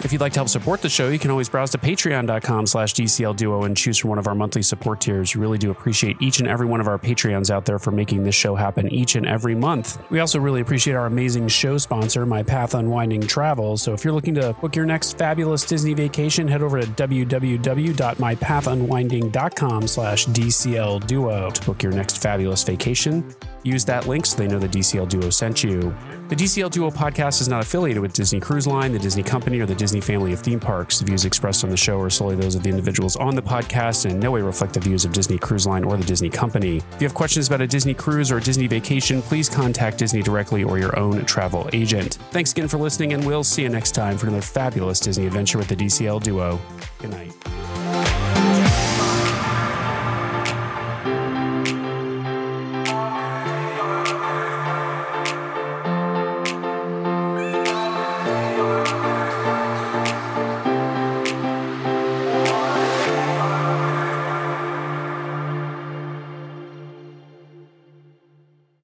If 0.03 0.13
you'd 0.13 0.21
like 0.21 0.31
to 0.33 0.39
help 0.39 0.49
support 0.49 0.81
the 0.81 0.89
show, 0.89 1.09
you 1.09 1.19
can 1.19 1.29
always 1.29 1.49
browse 1.49 1.69
to 1.71 1.77
patreon.com 1.77 2.65
slash 2.67 2.93
DCL 2.93 3.35
Duo 3.35 3.63
and 3.63 3.75
choose 3.75 3.97
from 3.97 4.09
one 4.09 4.17
of 4.17 4.27
our 4.27 4.35
monthly 4.35 4.61
support 4.61 5.01
tiers. 5.01 5.35
We 5.35 5.41
really 5.41 5.57
do 5.57 5.71
appreciate 5.71 6.15
each 6.21 6.39
and 6.39 6.47
every 6.47 6.65
one 6.65 6.79
of 6.79 6.87
our 6.87 6.97
Patreons 6.97 7.51
out 7.51 7.65
there 7.65 7.79
for 7.79 7.91
making 7.91 8.23
this 8.23 8.35
show 8.35 8.55
happen 8.55 8.87
each 8.93 9.15
and 9.15 9.27
every 9.27 9.55
month. 9.55 10.01
We 10.09 10.19
also 10.19 10.39
really 10.39 10.61
appreciate 10.61 10.93
our 10.93 11.05
amazing 11.05 11.49
show 11.49 11.77
sponsor, 11.77 12.25
My 12.25 12.43
Path 12.43 12.73
Unwinding 12.73 13.27
Travel. 13.27 13.75
So 13.77 13.93
if 13.93 14.05
you're 14.05 14.13
looking 14.13 14.35
to 14.35 14.53
book 14.61 14.73
your 14.75 14.85
next 14.85 15.17
fabulous 15.17 15.65
Disney 15.65 15.93
vacation, 15.93 16.47
head 16.47 16.61
over 16.61 16.79
to 16.79 16.87
www.mypathunwinding.com 16.87 19.87
slash 19.87 20.25
DCL 20.27 21.07
Duo 21.07 21.49
to 21.51 21.65
book 21.65 21.83
your 21.83 21.91
next 21.91 22.21
fabulous 22.21 22.63
vacation. 22.63 23.35
Use 23.63 23.85
that 23.85 24.07
link 24.07 24.25
so 24.25 24.37
they 24.37 24.47
know 24.47 24.59
the 24.59 24.67
DCL 24.67 25.09
Duo 25.09 25.29
sent 25.29 25.63
you. 25.63 25.95
The 26.29 26.35
DCL 26.35 26.71
Duo 26.71 26.91
podcast 26.91 27.41
is 27.41 27.47
not 27.47 27.63
affiliated 27.63 28.01
with 28.01 28.13
Disney 28.13 28.39
Cruise 28.39 28.67
Line, 28.67 28.91
the 28.91 28.99
Disney 28.99 29.23
Company, 29.23 29.59
or 29.59 29.65
the 29.65 29.75
Disney 29.75 29.99
family 29.99 30.31
of 30.31 30.39
theme 30.39 30.59
parks. 30.59 30.99
The 30.99 31.05
views 31.05 31.25
expressed 31.25 31.63
on 31.63 31.69
the 31.69 31.77
show 31.77 31.99
are 31.99 32.09
solely 32.09 32.35
those 32.35 32.55
of 32.55 32.63
the 32.63 32.69
individuals 32.69 33.15
on 33.15 33.35
the 33.35 33.41
podcast 33.41 34.05
and 34.05 34.13
in 34.13 34.19
no 34.19 34.31
way 34.31 34.41
reflect 34.41 34.75
the 34.75 34.79
views 34.79 35.05
of 35.05 35.11
Disney 35.11 35.37
Cruise 35.37 35.65
Line 35.65 35.83
or 35.83 35.97
the 35.97 36.05
Disney 36.05 36.29
Company. 36.29 36.77
If 36.77 37.01
you 37.01 37.07
have 37.07 37.15
questions 37.15 37.47
about 37.47 37.61
a 37.61 37.67
Disney 37.67 37.93
cruise 37.93 38.31
or 38.31 38.37
a 38.37 38.41
Disney 38.41 38.67
vacation, 38.67 39.21
please 39.21 39.49
contact 39.49 39.97
Disney 39.97 40.21
directly 40.21 40.63
or 40.63 40.77
your 40.77 40.97
own 40.97 41.25
travel 41.25 41.69
agent. 41.73 42.19
Thanks 42.31 42.51
again 42.51 42.67
for 42.67 42.77
listening, 42.77 43.13
and 43.13 43.25
we'll 43.25 43.43
see 43.43 43.63
you 43.63 43.69
next 43.69 43.91
time 43.91 44.17
for 44.17 44.27
another 44.27 44.41
fabulous 44.41 44.99
Disney 44.99 45.25
adventure 45.25 45.57
with 45.57 45.67
the 45.67 45.75
DCL 45.75 46.21
Duo. 46.21 46.59
Good 46.99 47.11
night. 47.11 47.58